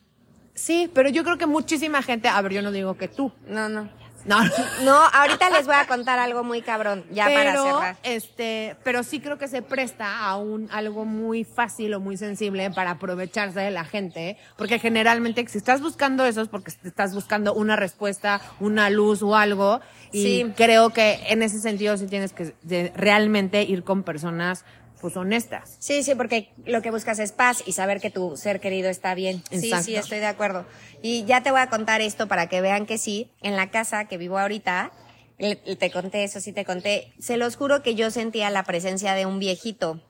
Sí, 0.54 0.90
pero 0.94 1.08
yo 1.10 1.22
creo 1.22 1.36
que 1.38 1.46
muchísima 1.46 2.02
gente, 2.02 2.28
a 2.28 2.40
ver, 2.40 2.52
yo 2.52 2.62
no 2.62 2.72
digo 2.72 2.96
que 2.96 3.08
tú, 3.08 3.32
No, 3.46 3.68
no. 3.68 3.88
No, 4.26 4.38
No, 4.84 4.96
ahorita 5.12 5.50
les 5.50 5.66
voy 5.66 5.76
a 5.76 5.86
contar 5.86 6.18
algo 6.18 6.42
muy 6.44 6.62
cabrón, 6.62 7.04
ya 7.10 7.24
para 7.26 7.36
pero, 7.52 7.64
cerrar. 7.64 7.96
este, 8.02 8.76
pero 8.84 9.02
sí 9.02 9.20
creo 9.20 9.38
que 9.38 9.48
se 9.48 9.62
presta 9.62 10.18
a 10.26 10.36
un 10.36 10.68
algo 10.72 11.04
muy 11.04 11.44
fácil 11.44 11.94
o 11.94 12.00
muy 12.00 12.16
sensible 12.16 12.70
para 12.70 12.92
aprovecharse 12.92 13.60
de 13.60 13.70
la 13.70 13.84
gente, 13.84 14.36
porque 14.56 14.78
generalmente 14.78 15.46
si 15.48 15.58
estás 15.58 15.80
buscando 15.80 16.24
eso 16.26 16.40
es 16.42 16.48
porque 16.48 16.72
estás 16.84 17.14
buscando 17.14 17.54
una 17.54 17.76
respuesta, 17.76 18.40
una 18.60 18.90
luz 18.90 19.22
o 19.22 19.36
algo, 19.36 19.80
y 20.12 20.22
Sí. 20.22 20.52
creo 20.56 20.90
que 20.90 21.20
en 21.28 21.42
ese 21.42 21.60
sentido 21.60 21.96
sí 21.96 22.06
tienes 22.06 22.32
que 22.32 22.54
realmente 22.94 23.62
ir 23.62 23.84
con 23.84 24.02
personas 24.02 24.64
pues 25.00 25.16
honestas. 25.16 25.76
Sí, 25.78 26.02
sí, 26.02 26.14
porque 26.14 26.50
lo 26.64 26.82
que 26.82 26.90
buscas 26.90 27.18
es 27.18 27.32
paz 27.32 27.62
y 27.66 27.72
saber 27.72 28.00
que 28.00 28.11
tu 28.11 28.37
ser 28.37 28.61
querido 28.61 28.88
está 28.88 29.14
bien. 29.14 29.42
Sí, 29.50 29.66
Exacto. 29.66 29.85
sí, 29.85 29.96
estoy 29.96 30.18
de 30.18 30.26
acuerdo. 30.26 30.66
Y 31.02 31.24
ya 31.24 31.42
te 31.42 31.50
voy 31.50 31.61
a 31.61 31.68
contar 31.68 32.00
esto 32.00 32.28
para 32.28 32.48
que 32.48 32.61
vean 32.61 32.87
que 32.87 32.98
sí, 32.98 33.30
en 33.42 33.56
la 33.56 33.70
casa 33.70 34.06
que 34.06 34.16
vivo 34.18 34.38
ahorita, 34.38 34.92
te 35.38 35.90
conté 35.90 36.24
eso, 36.24 36.40
sí 36.40 36.52
te 36.52 36.64
conté, 36.64 37.12
se 37.18 37.37
los 37.37 37.56
juro 37.56 37.82
que 37.82 37.94
yo 37.94 38.11
sentía 38.11 38.48
la 38.50 38.64
presencia 38.64 39.14
de 39.14 39.26
un 39.26 39.38
viejito 39.38 40.00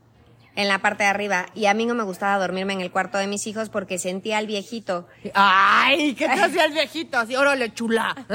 en 0.54 0.68
la 0.68 0.78
parte 0.78 1.02
de 1.04 1.10
arriba 1.10 1.46
y 1.54 1.66
a 1.66 1.74
mí 1.74 1.84
no 1.84 1.94
me 1.94 2.02
gustaba 2.02 2.38
dormirme 2.38 2.72
en 2.72 2.80
el 2.80 2.90
cuarto 2.90 3.18
de 3.18 3.26
mis 3.26 3.46
hijos 3.46 3.68
porque 3.68 3.98
sentía 3.98 4.38
al 4.38 4.46
viejito. 4.46 5.06
Ay, 5.34 6.14
¿qué 6.14 6.26
te 6.26 6.40
hacía 6.40 6.64
el 6.64 6.72
viejito? 6.72 7.18
Así, 7.18 7.36
órale, 7.36 7.74
chula. 7.74 8.14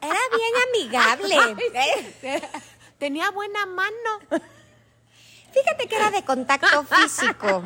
Era 0.00 0.20
bien 0.32 0.52
amigable. 0.68 1.36
¿eh? 2.22 2.40
Tenía 2.98 3.30
buena 3.30 3.64
mano. 3.66 4.42
Fíjate 5.52 5.88
que 5.88 5.96
era 5.96 6.10
de 6.10 6.24
contacto 6.24 6.84
físico. 6.84 7.62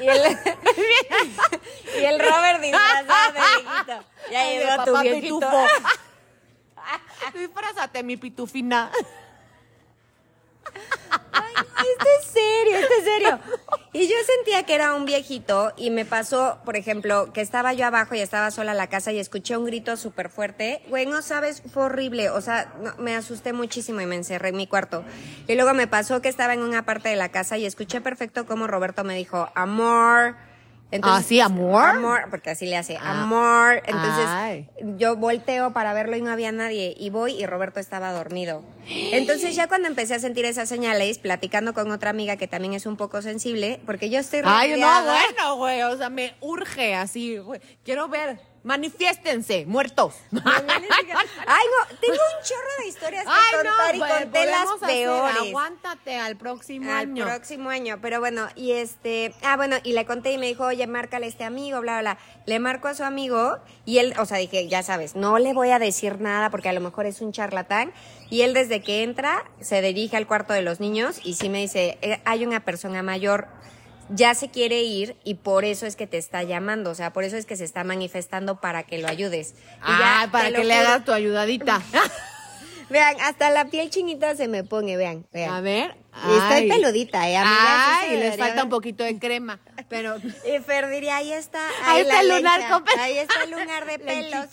Y 0.00 0.08
el, 0.08 0.38
y 1.98 2.04
el 2.04 2.18
Robert 2.20 2.60
disfrazado 2.60 3.32
de 3.32 3.40
viejito. 3.40 4.04
Ya 4.30 4.40
Ay, 4.40 4.84
tu 4.84 4.98
viejito. 5.00 5.50
Disfrázate, 7.34 8.02
mi 8.02 8.16
pitufina. 8.16 8.90
Ay, 11.32 11.54
esto 11.56 12.06
es 12.20 12.26
serio, 12.26 12.78
esto 12.78 12.94
es 12.98 13.04
serio. 13.04 13.40
Y 13.96 14.08
yo 14.08 14.16
sentía 14.26 14.64
que 14.64 14.74
era 14.74 14.92
un 14.96 15.04
viejito 15.04 15.72
y 15.76 15.90
me 15.90 16.04
pasó, 16.04 16.58
por 16.64 16.76
ejemplo, 16.76 17.32
que 17.32 17.40
estaba 17.40 17.74
yo 17.74 17.86
abajo 17.86 18.16
y 18.16 18.18
estaba 18.18 18.50
sola 18.50 18.72
en 18.72 18.78
la 18.78 18.88
casa 18.88 19.12
y 19.12 19.20
escuché 19.20 19.56
un 19.56 19.66
grito 19.66 19.96
súper 19.96 20.30
fuerte. 20.30 20.82
Güey, 20.88 21.06
no 21.06 21.22
sabes, 21.22 21.62
fue 21.72 21.84
horrible. 21.84 22.28
O 22.30 22.40
sea, 22.40 22.74
no, 22.82 22.96
me 22.98 23.14
asusté 23.14 23.52
muchísimo 23.52 24.00
y 24.00 24.06
me 24.06 24.16
encerré 24.16 24.48
en 24.48 24.56
mi 24.56 24.66
cuarto. 24.66 25.04
Y 25.46 25.54
luego 25.54 25.74
me 25.74 25.86
pasó 25.86 26.20
que 26.20 26.28
estaba 26.28 26.54
en 26.54 26.62
una 26.62 26.84
parte 26.84 27.08
de 27.08 27.14
la 27.14 27.28
casa 27.28 27.56
y 27.56 27.66
escuché 27.66 28.00
perfecto 28.00 28.46
cómo 28.46 28.66
Roberto 28.66 29.04
me 29.04 29.14
dijo, 29.14 29.48
amor. 29.54 30.34
¿Ah, 31.02 31.22
sí, 31.22 31.40
amor? 31.40 31.82
Amor, 31.84 32.26
porque 32.30 32.50
así 32.50 32.66
le 32.66 32.76
hace, 32.76 32.96
Ah. 32.96 33.22
amor. 33.22 33.82
Entonces 33.86 34.26
Ay. 34.28 34.68
yo 34.96 35.16
volteo 35.16 35.72
para 35.72 35.92
verlo 35.92 36.16
y 36.16 36.22
no 36.22 36.30
había 36.30 36.52
nadie. 36.52 36.94
Y 36.98 37.10
voy 37.10 37.32
y 37.32 37.46
Roberto 37.46 37.80
estaba 37.80 38.12
dormido. 38.12 38.62
Entonces 38.88 39.56
ya 39.56 39.66
cuando 39.66 39.88
empecé 39.88 40.14
a 40.14 40.18
sentir 40.20 40.44
esas 40.44 40.68
señales, 40.68 41.18
platicando 41.18 41.74
con 41.74 41.90
otra 41.90 42.10
amiga 42.10 42.36
que 42.36 42.46
también 42.48 42.74
es 42.74 42.86
un 42.86 42.96
poco 42.96 43.22
sensible, 43.22 43.80
porque 43.86 44.10
yo 44.10 44.18
estoy 44.20 44.40
Ay, 44.44 44.70
no, 44.70 44.76
rodeada- 44.76 45.14
bueno, 45.34 45.56
güey. 45.56 45.82
O 45.82 45.96
sea, 45.96 46.10
me 46.10 46.34
urge 46.40 46.94
así, 46.94 47.38
güey. 47.38 47.60
Quiero 47.84 48.08
ver. 48.08 48.38
Manifiéstense, 48.64 49.66
muertos. 49.66 50.14
Ay, 50.32 50.42
no, 50.42 51.96
tengo 52.00 52.14
un 52.14 52.42
chorro 52.44 52.70
de 52.80 52.86
historias 52.88 53.24
que 53.24 53.30
Ay, 53.30 53.52
contar 53.66 53.94
y 53.94 53.98
conté 53.98 54.46
las 54.46 54.62
hacer, 54.70 54.88
peores. 54.88 55.36
Aguántate 55.48 56.16
al 56.16 56.36
próximo 56.36 56.90
Al 56.90 56.96
año. 57.10 57.26
próximo 57.26 57.68
año, 57.68 57.98
pero 58.00 58.20
bueno, 58.20 58.48
y 58.56 58.72
este, 58.72 59.34
ah, 59.42 59.56
bueno, 59.56 59.76
y 59.84 59.92
le 59.92 60.06
conté 60.06 60.32
y 60.32 60.38
me 60.38 60.46
dijo, 60.46 60.64
oye, 60.64 60.86
márcale 60.86 61.26
a 61.26 61.28
este 61.28 61.44
amigo, 61.44 61.80
bla, 61.82 62.00
bla, 62.00 62.14
bla. 62.14 62.18
Le 62.46 62.58
marco 62.58 62.88
a 62.88 62.94
su 62.94 63.04
amigo 63.04 63.58
y 63.84 63.98
él, 63.98 64.14
o 64.18 64.24
sea, 64.24 64.38
dije, 64.38 64.66
ya 64.66 64.82
sabes, 64.82 65.14
no 65.14 65.38
le 65.38 65.52
voy 65.52 65.70
a 65.70 65.78
decir 65.78 66.20
nada 66.20 66.48
porque 66.48 66.70
a 66.70 66.72
lo 66.72 66.80
mejor 66.80 67.04
es 67.04 67.20
un 67.20 67.32
charlatán. 67.32 67.92
Y 68.30 68.40
él 68.42 68.54
desde 68.54 68.80
que 68.82 69.02
entra 69.02 69.44
se 69.60 69.82
dirige 69.82 70.16
al 70.16 70.26
cuarto 70.26 70.54
de 70.54 70.62
los 70.62 70.80
niños 70.80 71.20
y 71.22 71.34
sí 71.34 71.50
me 71.50 71.58
dice, 71.60 71.98
"Eh, 72.00 72.20
hay 72.24 72.44
una 72.46 72.60
persona 72.64 73.02
mayor, 73.02 73.46
ya 74.10 74.34
se 74.34 74.50
quiere 74.50 74.82
ir 74.82 75.16
y 75.24 75.34
por 75.34 75.64
eso 75.64 75.86
es 75.86 75.96
que 75.96 76.06
te 76.06 76.18
está 76.18 76.42
llamando, 76.42 76.90
o 76.90 76.94
sea, 76.94 77.12
por 77.12 77.24
eso 77.24 77.36
es 77.36 77.46
que 77.46 77.56
se 77.56 77.64
está 77.64 77.84
manifestando 77.84 78.60
para 78.60 78.82
que 78.84 78.98
lo 78.98 79.08
ayudes. 79.08 79.54
Y 79.86 79.98
ya, 79.98 80.22
Ah, 80.22 80.28
para 80.30 80.52
que 80.52 80.64
le 80.64 80.74
hagas 80.74 81.04
tu 81.04 81.12
ayudadita. 81.12 81.80
Vean, 82.90 83.16
hasta 83.22 83.50
la 83.50 83.64
piel 83.66 83.88
chinita 83.90 84.36
se 84.36 84.46
me 84.46 84.62
pone, 84.62 84.96
vean, 84.96 85.26
vean. 85.32 85.54
A 85.54 85.60
ver. 85.62 85.96
Y 86.28 86.32
estoy 86.36 86.56
ay. 86.56 86.68
peludita, 86.68 87.28
¿eh, 87.28 87.36
amiga? 87.36 87.56
Sí 87.56 87.90
Ay, 88.02 88.08
se 88.10 88.16
les 88.18 88.36
falta 88.36 88.54
ver. 88.56 88.64
un 88.64 88.70
poquito 88.70 89.02
de 89.02 89.18
crema. 89.18 89.58
Pero. 89.88 90.16
Y 90.44 90.60
Fer 90.60 90.88
diría, 90.90 91.16
ahí 91.16 91.32
está. 91.32 91.66
Ahí 91.86 92.02
está 92.02 92.20
el 92.20 92.28
lunar 92.28 92.68
con. 92.68 92.84
Ahí 93.00 93.16
está 93.18 93.42
el 93.44 93.50
lunar 93.58 93.86
de 93.86 93.98
pelos. 93.98 94.46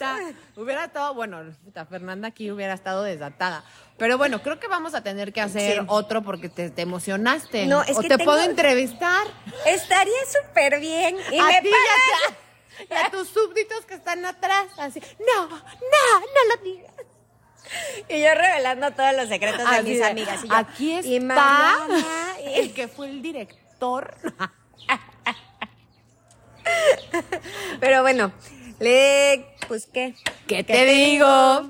Hubiera 0.55 0.85
estado, 0.85 1.13
bueno, 1.13 1.43
Fernanda 1.89 2.29
aquí 2.29 2.49
hubiera 2.51 2.73
estado 2.73 3.03
desatada. 3.03 3.63
Pero 4.01 4.17
bueno, 4.17 4.41
creo 4.41 4.59
que 4.59 4.67
vamos 4.67 4.95
a 4.95 5.03
tener 5.03 5.31
que 5.31 5.41
hacer 5.41 5.81
Sí. 5.81 5.85
otro 5.87 6.23
porque 6.23 6.49
te, 6.49 6.71
te 6.71 6.81
emocionaste. 6.81 7.67
No, 7.67 7.83
es 7.83 7.95
o 7.95 8.01
que 8.01 8.07
te 8.07 8.17
tengo- 8.17 8.31
puedo 8.31 8.43
entrevistar. 8.43 9.27
Estaría 9.67 10.17
súper 10.25 10.79
bien. 10.79 11.17
Y 11.31 11.37
a 11.37 11.45
me 11.45 11.61
ti 11.61 11.69
y 11.69 12.93
a, 12.95 12.95
y 12.95 13.05
a 13.05 13.11
tus 13.11 13.27
súbditos 13.29 13.85
que 13.85 13.93
están 13.93 14.25
atrás. 14.25 14.65
Así, 14.79 14.99
no, 15.19 15.47
no, 15.47 15.55
no 15.59 16.55
lo 16.55 16.63
digas. 16.63 16.91
Y 18.09 18.21
yo 18.21 18.33
revelando 18.33 18.89
todos 18.89 19.15
los 19.15 19.27
secretos 19.29 19.69
de 19.69 19.83
mis 19.83 19.99
de, 19.99 20.05
amigas. 20.05 20.43
Y 20.43 20.47
yo, 20.47 20.55
aquí 20.55 20.99
y 21.03 21.17
está 21.17 21.35
Mariana, 21.35 22.35
y- 22.43 22.59
el 22.59 22.73
que 22.73 22.87
fue 22.87 23.07
el 23.07 23.21
director. 23.21 24.15
Pero 27.79 28.01
bueno, 28.01 28.31
le, 28.79 29.45
pues 29.67 29.87
qué. 29.93 30.15
¿Qué 30.47 30.63
te 30.63 30.85
digo? 30.85 31.69